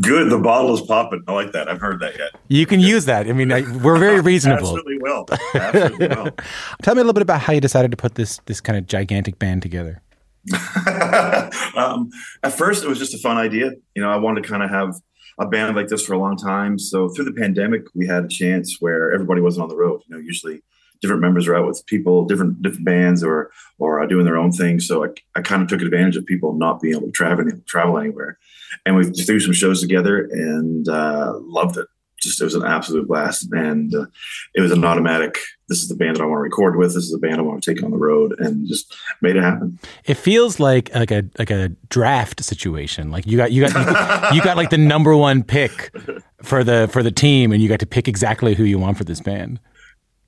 Good. 0.00 0.30
The 0.30 0.38
bottle 0.38 0.74
is 0.74 0.80
popping. 0.80 1.22
I 1.26 1.32
like 1.32 1.52
that. 1.52 1.68
I've 1.68 1.80
heard 1.80 2.00
that 2.00 2.16
yet. 2.16 2.30
You 2.48 2.66
can 2.66 2.80
use 2.80 3.06
that. 3.06 3.26
I 3.26 3.32
mean, 3.32 3.52
I, 3.52 3.62
we're 3.82 3.98
very 3.98 4.20
reasonable. 4.32 4.68
Absolutely 4.68 4.98
will. 4.98 5.26
Absolutely 5.54 6.08
will. 6.08 6.30
Tell 6.82 6.94
me 6.94 7.00
a 7.00 7.04
little 7.04 7.12
bit 7.12 7.22
about 7.22 7.40
how 7.40 7.52
you 7.52 7.60
decided 7.60 7.90
to 7.90 7.96
put 7.96 8.14
this 8.14 8.38
this 8.46 8.60
kind 8.60 8.78
of 8.78 8.86
gigantic 8.86 9.38
band 9.38 9.62
together. 9.62 10.02
um, 11.76 12.10
at 12.42 12.52
first, 12.52 12.84
it 12.84 12.88
was 12.88 12.98
just 12.98 13.14
a 13.14 13.18
fun 13.18 13.36
idea. 13.36 13.72
You 13.94 14.02
know, 14.02 14.10
I 14.10 14.16
wanted 14.16 14.42
to 14.42 14.48
kind 14.48 14.62
of 14.62 14.70
have 14.70 14.94
a 15.38 15.46
band 15.46 15.74
like 15.76 15.88
this 15.88 16.04
for 16.04 16.14
a 16.14 16.18
long 16.18 16.36
time. 16.36 16.78
So 16.78 17.08
through 17.08 17.26
the 17.26 17.32
pandemic, 17.32 17.82
we 17.94 18.06
had 18.06 18.24
a 18.24 18.28
chance 18.28 18.76
where 18.80 19.12
everybody 19.12 19.40
wasn't 19.40 19.64
on 19.64 19.68
the 19.68 19.76
road. 19.76 20.02
You 20.06 20.16
know, 20.16 20.22
usually 20.22 20.62
different 21.00 21.22
members 21.22 21.46
are 21.46 21.56
out 21.56 21.66
with 21.66 21.84
people, 21.86 22.24
different 22.24 22.62
different 22.62 22.84
bands, 22.84 23.22
or 23.22 23.50
or 23.78 24.00
uh, 24.00 24.06
doing 24.06 24.24
their 24.24 24.36
own 24.36 24.52
thing. 24.52 24.80
So 24.80 25.04
I, 25.04 25.08
I 25.34 25.42
kind 25.42 25.62
of 25.62 25.68
took 25.68 25.82
advantage 25.82 26.16
of 26.16 26.26
people 26.26 26.54
not 26.54 26.80
being 26.80 26.94
able 26.94 27.06
to 27.06 27.12
travel 27.12 27.44
travel 27.66 27.98
anywhere, 27.98 28.38
and 28.86 28.96
we 28.96 29.04
threw 29.04 29.40
some 29.40 29.52
shows 29.52 29.80
together 29.80 30.28
and 30.30 30.88
uh, 30.88 31.34
loved 31.40 31.76
it. 31.76 31.86
Just 32.20 32.40
it 32.40 32.44
was 32.44 32.56
an 32.56 32.64
absolute 32.64 33.06
blast, 33.06 33.48
and 33.52 33.94
uh, 33.94 34.06
it 34.54 34.60
was 34.60 34.72
an 34.72 34.84
automatic. 34.84 35.38
This 35.68 35.82
is 35.82 35.88
the 35.88 35.94
band 35.94 36.16
that 36.16 36.22
I 36.22 36.26
want 36.26 36.38
to 36.38 36.42
record 36.42 36.76
with. 36.76 36.94
This 36.94 37.04
is 37.04 37.12
the 37.12 37.18
band 37.18 37.36
I 37.38 37.42
want 37.42 37.62
to 37.62 37.74
take 37.74 37.84
on 37.84 37.92
the 37.92 37.96
road, 37.96 38.34
and 38.40 38.66
just 38.66 38.92
made 39.22 39.36
it 39.36 39.42
happen. 39.42 39.78
It 40.04 40.14
feels 40.14 40.58
like 40.58 40.92
like 40.92 41.12
a 41.12 41.24
like 41.38 41.50
a 41.50 41.68
draft 41.90 42.42
situation. 42.42 43.12
Like 43.12 43.24
you 43.24 43.36
got 43.36 43.52
you 43.52 43.68
got 43.68 44.34
you 44.34 44.42
got 44.42 44.56
like 44.56 44.70
the 44.70 44.78
number 44.78 45.16
one 45.16 45.44
pick 45.44 45.96
for 46.42 46.64
the 46.64 46.88
for 46.90 47.04
the 47.04 47.12
team, 47.12 47.52
and 47.52 47.62
you 47.62 47.68
got 47.68 47.80
to 47.80 47.86
pick 47.86 48.08
exactly 48.08 48.54
who 48.54 48.64
you 48.64 48.80
want 48.80 48.98
for 48.98 49.04
this 49.04 49.20
band. 49.20 49.60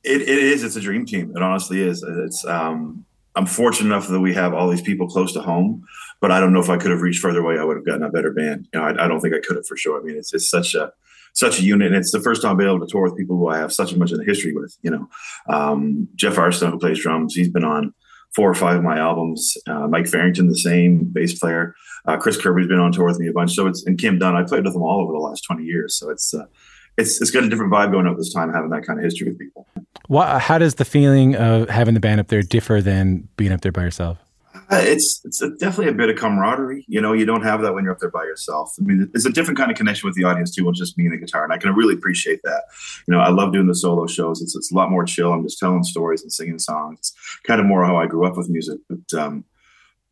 It, 0.04 0.22
it 0.22 0.28
is. 0.28 0.62
It's 0.62 0.76
a 0.76 0.80
dream 0.80 1.06
team. 1.06 1.32
It 1.34 1.42
honestly 1.42 1.80
is. 1.80 2.04
It's. 2.04 2.44
Um, 2.44 3.04
I'm 3.36 3.46
fortunate 3.46 3.86
enough 3.86 4.08
that 4.08 4.20
we 4.20 4.34
have 4.34 4.54
all 4.54 4.68
these 4.68 4.82
people 4.82 5.06
close 5.06 5.32
to 5.34 5.40
home, 5.40 5.84
but 6.20 6.30
I 6.30 6.40
don't 6.40 6.52
know 6.52 6.60
if 6.60 6.68
I 6.68 6.76
could 6.76 6.90
have 6.90 7.00
reached 7.00 7.22
further 7.22 7.40
away. 7.40 7.58
I 7.58 7.64
would 7.64 7.76
have 7.76 7.86
gotten 7.86 8.02
a 8.02 8.10
better 8.10 8.32
band. 8.32 8.68
You 8.72 8.80
know, 8.80 8.86
I, 8.86 9.04
I 9.04 9.08
don't 9.08 9.20
think 9.20 9.34
I 9.34 9.40
could 9.40 9.56
have 9.56 9.66
for 9.66 9.76
sure. 9.76 10.00
I 10.00 10.02
mean, 10.02 10.16
it's 10.16 10.34
it's 10.34 10.50
such 10.50 10.74
a 10.74 10.92
such 11.32 11.60
a 11.60 11.62
unit, 11.62 11.88
and 11.88 11.96
it's 11.96 12.10
the 12.10 12.20
first 12.20 12.42
time 12.42 12.52
I've 12.52 12.58
been 12.58 12.66
able 12.66 12.80
to 12.80 12.90
tour 12.90 13.02
with 13.02 13.16
people 13.16 13.36
who 13.36 13.48
I 13.48 13.58
have 13.58 13.72
such 13.72 13.92
a 13.92 13.98
much 13.98 14.12
of 14.12 14.20
a 14.20 14.24
history 14.24 14.52
with. 14.52 14.76
You 14.82 14.90
know, 14.90 15.08
um, 15.48 16.08
Jeff 16.16 16.34
Arsenault, 16.34 16.72
who 16.72 16.78
plays 16.78 17.00
drums, 17.00 17.34
he's 17.34 17.48
been 17.48 17.64
on 17.64 17.94
four 18.34 18.50
or 18.50 18.54
five 18.54 18.78
of 18.78 18.82
my 18.82 18.98
albums. 18.98 19.56
Uh, 19.66 19.86
Mike 19.86 20.06
Farrington, 20.06 20.48
the 20.48 20.58
same 20.58 21.04
bass 21.04 21.38
player. 21.38 21.74
Uh, 22.06 22.16
Chris 22.16 22.36
Kirby's 22.36 22.68
been 22.68 22.78
on 22.78 22.92
tour 22.92 23.06
with 23.06 23.20
me 23.20 23.28
a 23.28 23.32
bunch. 23.32 23.54
So 23.54 23.66
it's 23.66 23.86
and 23.86 23.98
Kim 23.98 24.18
Dunn. 24.18 24.34
I 24.34 24.42
played 24.42 24.64
with 24.64 24.72
them 24.72 24.82
all 24.82 25.02
over 25.02 25.12
the 25.12 25.18
last 25.18 25.42
twenty 25.42 25.64
years. 25.64 25.94
So 25.94 26.10
it's 26.10 26.34
uh, 26.34 26.46
it's 26.98 27.20
it's 27.20 27.30
got 27.30 27.44
a 27.44 27.48
different 27.48 27.72
vibe 27.72 27.92
going 27.92 28.06
up 28.06 28.16
this 28.16 28.32
time, 28.32 28.52
having 28.52 28.70
that 28.70 28.86
kind 28.86 28.98
of 28.98 29.04
history 29.04 29.28
with 29.28 29.38
people. 29.38 29.66
What, 30.08 30.40
how 30.40 30.58
does 30.58 30.74
the 30.74 30.84
feeling 30.84 31.36
of 31.36 31.68
having 31.68 31.94
the 31.94 32.00
band 32.00 32.20
up 32.20 32.28
there 32.28 32.42
differ 32.42 32.80
than 32.80 33.28
being 33.36 33.52
up 33.52 33.60
there 33.60 33.72
by 33.72 33.82
yourself? 33.82 34.18
Uh, 34.70 34.80
it's 34.82 35.20
it's 35.24 35.42
a, 35.42 35.50
definitely 35.50 35.88
a 35.88 35.92
bit 35.92 36.10
of 36.10 36.16
camaraderie. 36.16 36.84
You 36.86 37.00
know, 37.00 37.12
you 37.12 37.24
don't 37.24 37.42
have 37.42 37.60
that 37.62 37.74
when 37.74 37.84
you're 37.84 37.92
up 37.92 37.98
there 37.98 38.10
by 38.10 38.22
yourself. 38.22 38.72
I 38.78 38.84
mean, 38.84 39.10
it's 39.14 39.26
a 39.26 39.32
different 39.32 39.58
kind 39.58 39.70
of 39.70 39.76
connection 39.76 40.06
with 40.06 40.14
the 40.14 40.24
audience 40.24 40.54
too, 40.54 40.64
when 40.64 40.74
just 40.74 40.96
me 40.96 41.06
and 41.06 41.12
the 41.12 41.18
guitar, 41.18 41.42
and 41.42 41.52
I 41.52 41.58
can 41.58 41.74
really 41.74 41.94
appreciate 41.94 42.40
that. 42.44 42.62
You 43.08 43.14
know, 43.14 43.20
I 43.20 43.30
love 43.30 43.52
doing 43.52 43.66
the 43.66 43.74
solo 43.74 44.06
shows. 44.06 44.40
It's 44.40 44.54
it's 44.54 44.70
a 44.70 44.74
lot 44.74 44.90
more 44.90 45.04
chill. 45.04 45.32
I'm 45.32 45.42
just 45.42 45.58
telling 45.58 45.82
stories 45.82 46.22
and 46.22 46.32
singing 46.32 46.58
songs. 46.58 46.98
It's 47.00 47.14
kind 47.44 47.60
of 47.60 47.66
more 47.66 47.84
how 47.84 47.96
I 47.96 48.06
grew 48.06 48.24
up 48.26 48.36
with 48.36 48.48
music, 48.48 48.78
but 48.88 49.20
um, 49.20 49.44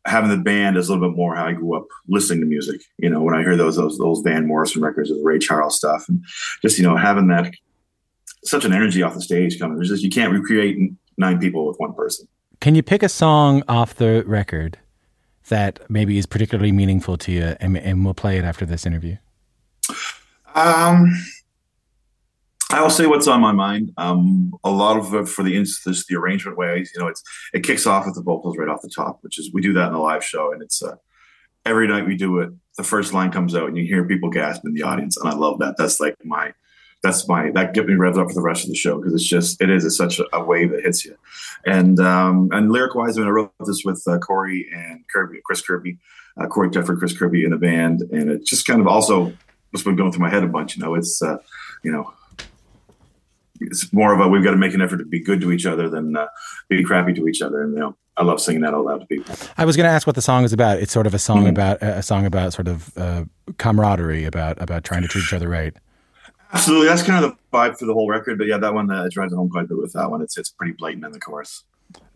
having 0.05 0.29
the 0.29 0.37
band 0.37 0.77
is 0.77 0.89
a 0.89 0.93
little 0.93 1.09
bit 1.09 1.17
more 1.17 1.35
how 1.35 1.45
I 1.45 1.53
grew 1.53 1.75
up 1.75 1.87
listening 2.07 2.41
to 2.41 2.45
music. 2.45 2.81
You 2.97 3.09
know, 3.09 3.21
when 3.21 3.35
I 3.35 3.41
hear 3.41 3.55
those 3.55 3.75
those 3.75 3.97
those 3.97 4.21
Van 4.21 4.47
Morrison 4.47 4.81
records, 4.81 5.09
the 5.09 5.19
Ray 5.23 5.39
Charles 5.39 5.75
stuff, 5.75 6.07
and 6.09 6.23
just 6.61 6.77
you 6.77 6.83
know 6.83 6.95
having 6.95 7.27
that 7.27 7.53
such 8.43 8.65
an 8.65 8.73
energy 8.73 9.03
off 9.03 9.13
the 9.13 9.21
stage 9.21 9.59
coming. 9.59 9.77
There's 9.77 9.89
just 9.89 10.03
you 10.03 10.09
can't 10.09 10.33
recreate 10.33 10.77
nine 11.17 11.39
people 11.39 11.67
with 11.67 11.77
one 11.77 11.93
person. 11.93 12.27
Can 12.61 12.75
you 12.75 12.83
pick 12.83 13.03
a 13.03 13.09
song 13.09 13.63
off 13.67 13.95
the 13.95 14.23
record 14.25 14.77
that 15.47 15.79
maybe 15.89 16.17
is 16.17 16.25
particularly 16.25 16.71
meaningful 16.71 17.17
to 17.17 17.31
you, 17.31 17.55
and, 17.59 17.77
and 17.77 18.05
we'll 18.05 18.13
play 18.13 18.37
it 18.37 18.43
after 18.43 18.65
this 18.65 18.85
interview? 18.85 19.17
Um, 20.55 21.11
I'll 22.71 22.89
say 22.89 23.07
what's 23.07 23.27
on 23.27 23.41
my 23.41 23.51
mind. 23.51 23.91
Um, 23.97 24.53
a 24.63 24.69
lot 24.69 24.97
of 24.97 25.13
it 25.15 25.27
for 25.27 25.43
the 25.43 25.55
instance, 25.57 26.05
the 26.05 26.15
arrangement 26.15 26.57
ways, 26.57 26.91
you 26.93 27.01
know, 27.01 27.07
it's 27.07 27.23
it 27.53 27.63
kicks 27.63 27.87
off 27.87 28.05
with 28.05 28.15
the 28.15 28.21
vocals 28.21 28.57
right 28.57 28.67
off 28.67 28.81
the 28.81 28.91
top, 28.95 29.19
which 29.21 29.39
is 29.39 29.51
we 29.53 29.61
do 29.61 29.73
that 29.73 29.87
in 29.87 29.93
the 29.93 29.99
live 29.99 30.23
show, 30.23 30.51
and 30.51 30.61
it's 30.61 30.83
uh, 30.83 30.95
every 31.65 31.87
night 31.87 32.05
we 32.05 32.15
do 32.15 32.39
it. 32.39 32.51
The 32.77 32.83
first 32.83 33.11
line 33.11 33.31
comes 33.31 33.55
out, 33.55 33.67
and 33.67 33.77
you 33.77 33.85
hear 33.85 34.05
people 34.05 34.29
gasp 34.29 34.65
in 34.65 34.73
the 34.73 34.83
audience, 34.83 35.17
and 35.17 35.27
I 35.27 35.33
love 35.33 35.59
that. 35.59 35.75
That's 35.77 35.99
like 35.99 36.15
my 36.23 36.53
that's 37.01 37.27
my 37.27 37.49
that 37.51 37.73
get 37.73 37.87
me 37.87 37.93
revved 37.93 38.19
up 38.19 38.27
for 38.27 38.33
the 38.33 38.41
rest 38.41 38.63
of 38.63 38.69
the 38.69 38.75
show 38.75 38.97
because 38.97 39.13
it's 39.13 39.27
just 39.27 39.61
it 39.61 39.69
is 39.69 39.83
it's 39.83 39.97
such 39.97 40.19
a, 40.19 40.25
a, 40.33 40.43
wave 40.43 40.71
that 40.71 40.83
hits 40.83 41.05
you. 41.05 41.15
And 41.65 41.99
um, 41.99 42.49
and 42.51 42.71
lyric 42.71 42.93
wise, 42.93 43.17
I 43.17 43.21
mean, 43.21 43.29
I 43.29 43.31
wrote 43.31 43.51
this 43.65 43.83
with 43.83 44.03
uh, 44.05 44.19
Corey 44.19 44.67
and 44.73 45.03
Kirby, 45.11 45.39
Chris 45.43 45.61
Kirby, 45.61 45.97
uh, 46.39 46.47
Corey 46.47 46.69
Teffer, 46.69 46.97
Chris 46.97 47.17
Kirby 47.17 47.43
in 47.43 47.51
the 47.51 47.57
band, 47.57 48.01
and 48.11 48.29
it 48.29 48.45
just 48.45 48.67
kind 48.67 48.79
of 48.79 48.87
also 48.87 49.33
just 49.73 49.85
been 49.85 49.95
going 49.95 50.11
through 50.11 50.21
my 50.21 50.29
head 50.29 50.43
a 50.43 50.47
bunch. 50.47 50.75
You 50.75 50.83
know, 50.83 50.93
it's 50.93 51.21
uh, 51.21 51.37
you 51.83 51.91
know. 51.91 52.13
It's 53.61 53.91
more 53.93 54.13
of 54.13 54.19
a 54.19 54.27
we've 54.27 54.43
got 54.43 54.51
to 54.51 54.57
make 54.57 54.73
an 54.73 54.81
effort 54.81 54.97
to 54.97 55.05
be 55.05 55.19
good 55.19 55.41
to 55.41 55.51
each 55.51 55.65
other 55.65 55.89
than 55.89 56.15
uh, 56.15 56.27
be 56.69 56.83
crappy 56.83 57.13
to 57.13 57.27
each 57.27 57.41
other, 57.41 57.61
and 57.61 57.73
you 57.73 57.79
know 57.79 57.95
I 58.17 58.23
love 58.23 58.41
singing 58.41 58.61
that 58.61 58.73
out 58.73 58.85
loud 58.85 58.99
to 58.99 59.05
people. 59.05 59.35
I 59.57 59.65
was 59.65 59.77
going 59.77 59.85
to 59.85 59.91
ask 59.91 60.05
what 60.05 60.15
the 60.15 60.21
song 60.21 60.43
is 60.43 60.53
about. 60.53 60.79
It's 60.79 60.91
sort 60.91 61.07
of 61.07 61.13
a 61.13 61.19
song 61.19 61.39
mm-hmm. 61.39 61.47
about 61.47 61.81
a 61.81 62.03
song 62.03 62.25
about 62.25 62.53
sort 62.53 62.67
of 62.67 62.97
uh, 62.97 63.25
camaraderie, 63.57 64.25
about 64.25 64.61
about 64.61 64.83
trying 64.83 65.01
to 65.01 65.07
treat 65.07 65.23
each 65.23 65.33
other 65.33 65.47
right. 65.47 65.73
Absolutely, 66.51 66.87
that's 66.87 67.03
kind 67.03 67.23
of 67.23 67.31
the 67.31 67.37
vibe 67.57 67.77
for 67.77 67.85
the 67.85 67.93
whole 67.93 68.09
record. 68.09 68.37
But 68.37 68.47
yeah, 68.47 68.57
that 68.57 68.73
one 68.73 68.89
uh, 68.89 69.07
drives 69.09 69.33
home 69.33 69.49
quite 69.49 69.65
a 69.65 69.67
bit 69.67 69.77
with 69.77 69.93
that 69.93 70.09
one. 70.09 70.21
It's 70.21 70.37
it's 70.37 70.49
pretty 70.49 70.73
blatant 70.73 71.05
in 71.05 71.11
the 71.11 71.19
chorus. 71.19 71.63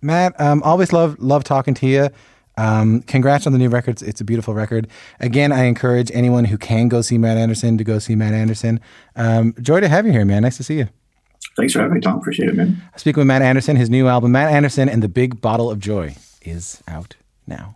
Matt, 0.01 0.39
um, 0.39 0.62
always 0.63 0.91
love 0.91 1.19
love 1.19 1.43
talking 1.43 1.73
to 1.75 1.88
you. 1.88 2.10
Um, 2.58 3.01
congrats 3.01 3.47
on 3.47 3.53
the 3.53 3.60
new 3.60 3.69
records. 3.69 4.01
It's 4.01 4.21
a 4.21 4.23
beautiful 4.23 4.53
record. 4.53 4.88
Again, 5.19 5.51
I 5.51 5.63
encourage 5.63 6.12
anyone 6.13 6.45
who 6.45 6.58
can 6.58 6.88
go 6.88 7.01
see 7.01 7.17
Matt 7.17 7.38
Andersen 7.38 7.77
to 7.77 7.84
go 7.84 7.99
see 7.99 8.15
Matt 8.15 8.34
Andersen. 8.34 8.79
Um, 9.15 9.56
joy 9.62 9.79
to 9.79 9.88
have 9.88 10.06
you 10.06 10.12
here, 10.12 10.25
man. 10.25 10.43
Nice 10.43 10.58
to 10.58 10.63
see 10.63 10.77
you. 10.77 10.89
Thanks 11.56 11.74
for 11.74 11.80
having 11.80 11.96
me, 11.96 12.02
Tom. 12.02 12.18
Appreciate 12.18 12.50
it, 12.50 12.56
man. 12.56 12.82
Speaking 12.96 13.22
with 13.22 13.28
Matt 13.28 13.42
Andersen, 13.42 13.76
his 13.76 13.89
new 13.89 14.08
album, 14.08 14.32
Matt 14.32 14.52
Andersen 14.52 14.89
and 14.89 15.04
the 15.04 15.10
Big 15.10 15.39
Bottle 15.39 15.70
of 15.70 15.80
Joy, 15.80 16.16
is 16.42 16.82
out 16.88 17.16
now. 17.46 17.76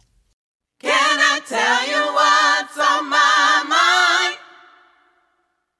Can 0.79 0.91
I 0.91 1.39
tell 1.45 1.87
you 1.87 2.13
what's 2.13 2.77
on 2.77 3.09
my 3.09 3.63
mind? 3.69 4.37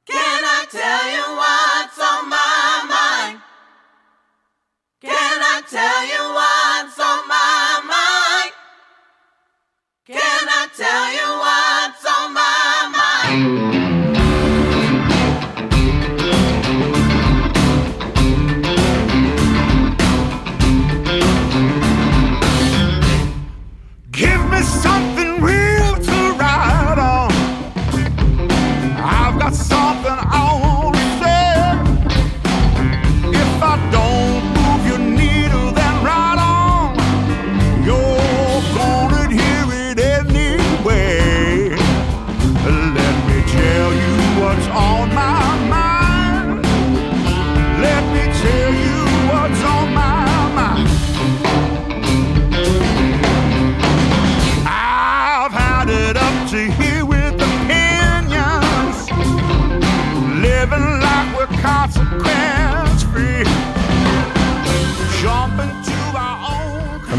Can 0.05 0.43
I 0.43 0.65
tell 0.69 1.09
you 1.11 1.35
what's 1.37 1.99
on 1.99 2.29
my 2.29 2.85
mind? 2.87 3.41
Can 5.01 5.11
I 5.13 5.61
tell 5.67 6.05
you 6.05 6.33
what's 6.33 6.99
on 6.99 7.27
my 7.27 7.81
mind? 7.87 8.53
Can 10.05 10.47
I 10.49 10.67
tell 10.75 11.11
you 11.13 11.27
what's 11.39 12.05
on 12.05 12.33
my 12.33 13.67
mind? 13.71 13.76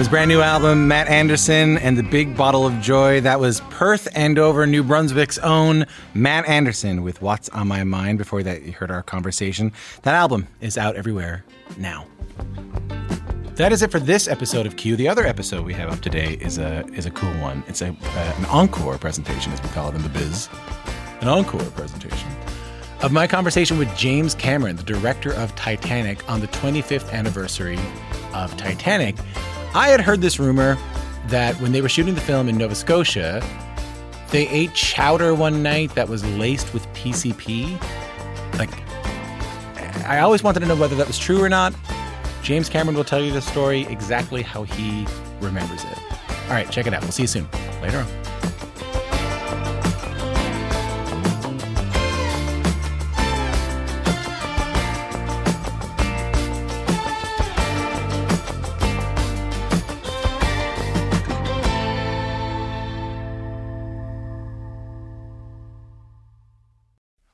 His 0.08 0.12
brand 0.12 0.30
new 0.30 0.40
album, 0.40 0.88
Matt 0.88 1.08
Andersen 1.08 1.76
and 1.76 1.94
the 1.94 2.02
Big 2.02 2.34
Bottle 2.34 2.66
of 2.66 2.80
Joy, 2.80 3.20
that 3.20 3.40
was 3.40 3.60
Perth 3.68 4.08
Andover, 4.16 4.66
New 4.66 4.82
Brunswick's 4.82 5.36
own 5.36 5.84
Matt 6.14 6.48
Andersen 6.48 7.02
with 7.02 7.20
What's 7.20 7.50
on 7.50 7.68
My 7.68 7.84
Mind. 7.84 8.16
Before 8.16 8.42
that, 8.42 8.62
you 8.62 8.72
heard 8.72 8.90
our 8.90 9.02
conversation. 9.02 9.70
That 10.04 10.14
album 10.14 10.48
is 10.62 10.78
out 10.78 10.96
everywhere 10.96 11.44
now. 11.76 12.06
That 13.56 13.70
is 13.70 13.82
it 13.82 13.90
for 13.90 14.00
this 14.00 14.28
episode 14.28 14.64
of 14.64 14.76
Q. 14.78 14.96
The 14.96 15.08
other 15.08 15.26
episode 15.26 15.66
we 15.66 15.74
have 15.74 15.92
up 15.92 16.00
today 16.00 16.38
is 16.40 16.56
a 16.56 16.86
is 16.94 17.04
a 17.04 17.10
cool 17.10 17.34
one. 17.34 17.62
It's 17.68 17.82
a 17.82 17.88
uh, 17.88 18.34
an 18.38 18.46
encore 18.46 18.96
presentation, 18.96 19.52
as 19.52 19.62
we 19.62 19.68
call 19.68 19.90
it 19.90 19.94
in 19.94 20.02
the 20.02 20.08
biz. 20.08 20.48
An 21.20 21.28
encore 21.28 21.60
presentation 21.72 22.30
of 23.02 23.12
my 23.12 23.26
conversation 23.26 23.78
with 23.78 23.94
James 23.96 24.34
Cameron, 24.34 24.76
the 24.76 24.82
director 24.82 25.34
of 25.34 25.54
Titanic, 25.54 26.28
on 26.30 26.40
the 26.40 26.48
25th 26.48 27.12
anniversary 27.12 27.78
of 28.32 28.56
Titanic. 28.56 29.16
I 29.74 29.88
had 29.88 30.00
heard 30.00 30.20
this 30.20 30.38
rumor 30.38 30.76
that 31.28 31.54
when 31.60 31.72
they 31.72 31.80
were 31.80 31.88
shooting 31.88 32.14
the 32.14 32.20
film 32.20 32.48
in 32.48 32.56
Nova 32.56 32.74
Scotia, 32.74 33.42
they 34.30 34.48
ate 34.48 34.74
chowder 34.74 35.34
one 35.34 35.62
night 35.62 35.94
that 35.94 36.08
was 36.08 36.24
laced 36.36 36.72
with 36.72 36.86
PCP. 36.94 37.80
Like, 38.58 38.70
I 40.06 40.20
always 40.20 40.42
wanted 40.42 40.60
to 40.60 40.66
know 40.66 40.76
whether 40.76 40.96
that 40.96 41.06
was 41.06 41.18
true 41.18 41.42
or 41.42 41.48
not. 41.48 41.74
James 42.42 42.68
Cameron 42.68 42.96
will 42.96 43.04
tell 43.04 43.20
you 43.20 43.32
the 43.32 43.42
story 43.42 43.82
exactly 43.82 44.42
how 44.42 44.62
he 44.62 45.06
remembers 45.40 45.84
it. 45.84 45.98
All 46.46 46.54
right, 46.54 46.70
check 46.70 46.86
it 46.86 46.94
out. 46.94 47.02
We'll 47.02 47.12
see 47.12 47.22
you 47.22 47.28
soon. 47.28 47.48
Later 47.82 47.98
on. 47.98 48.27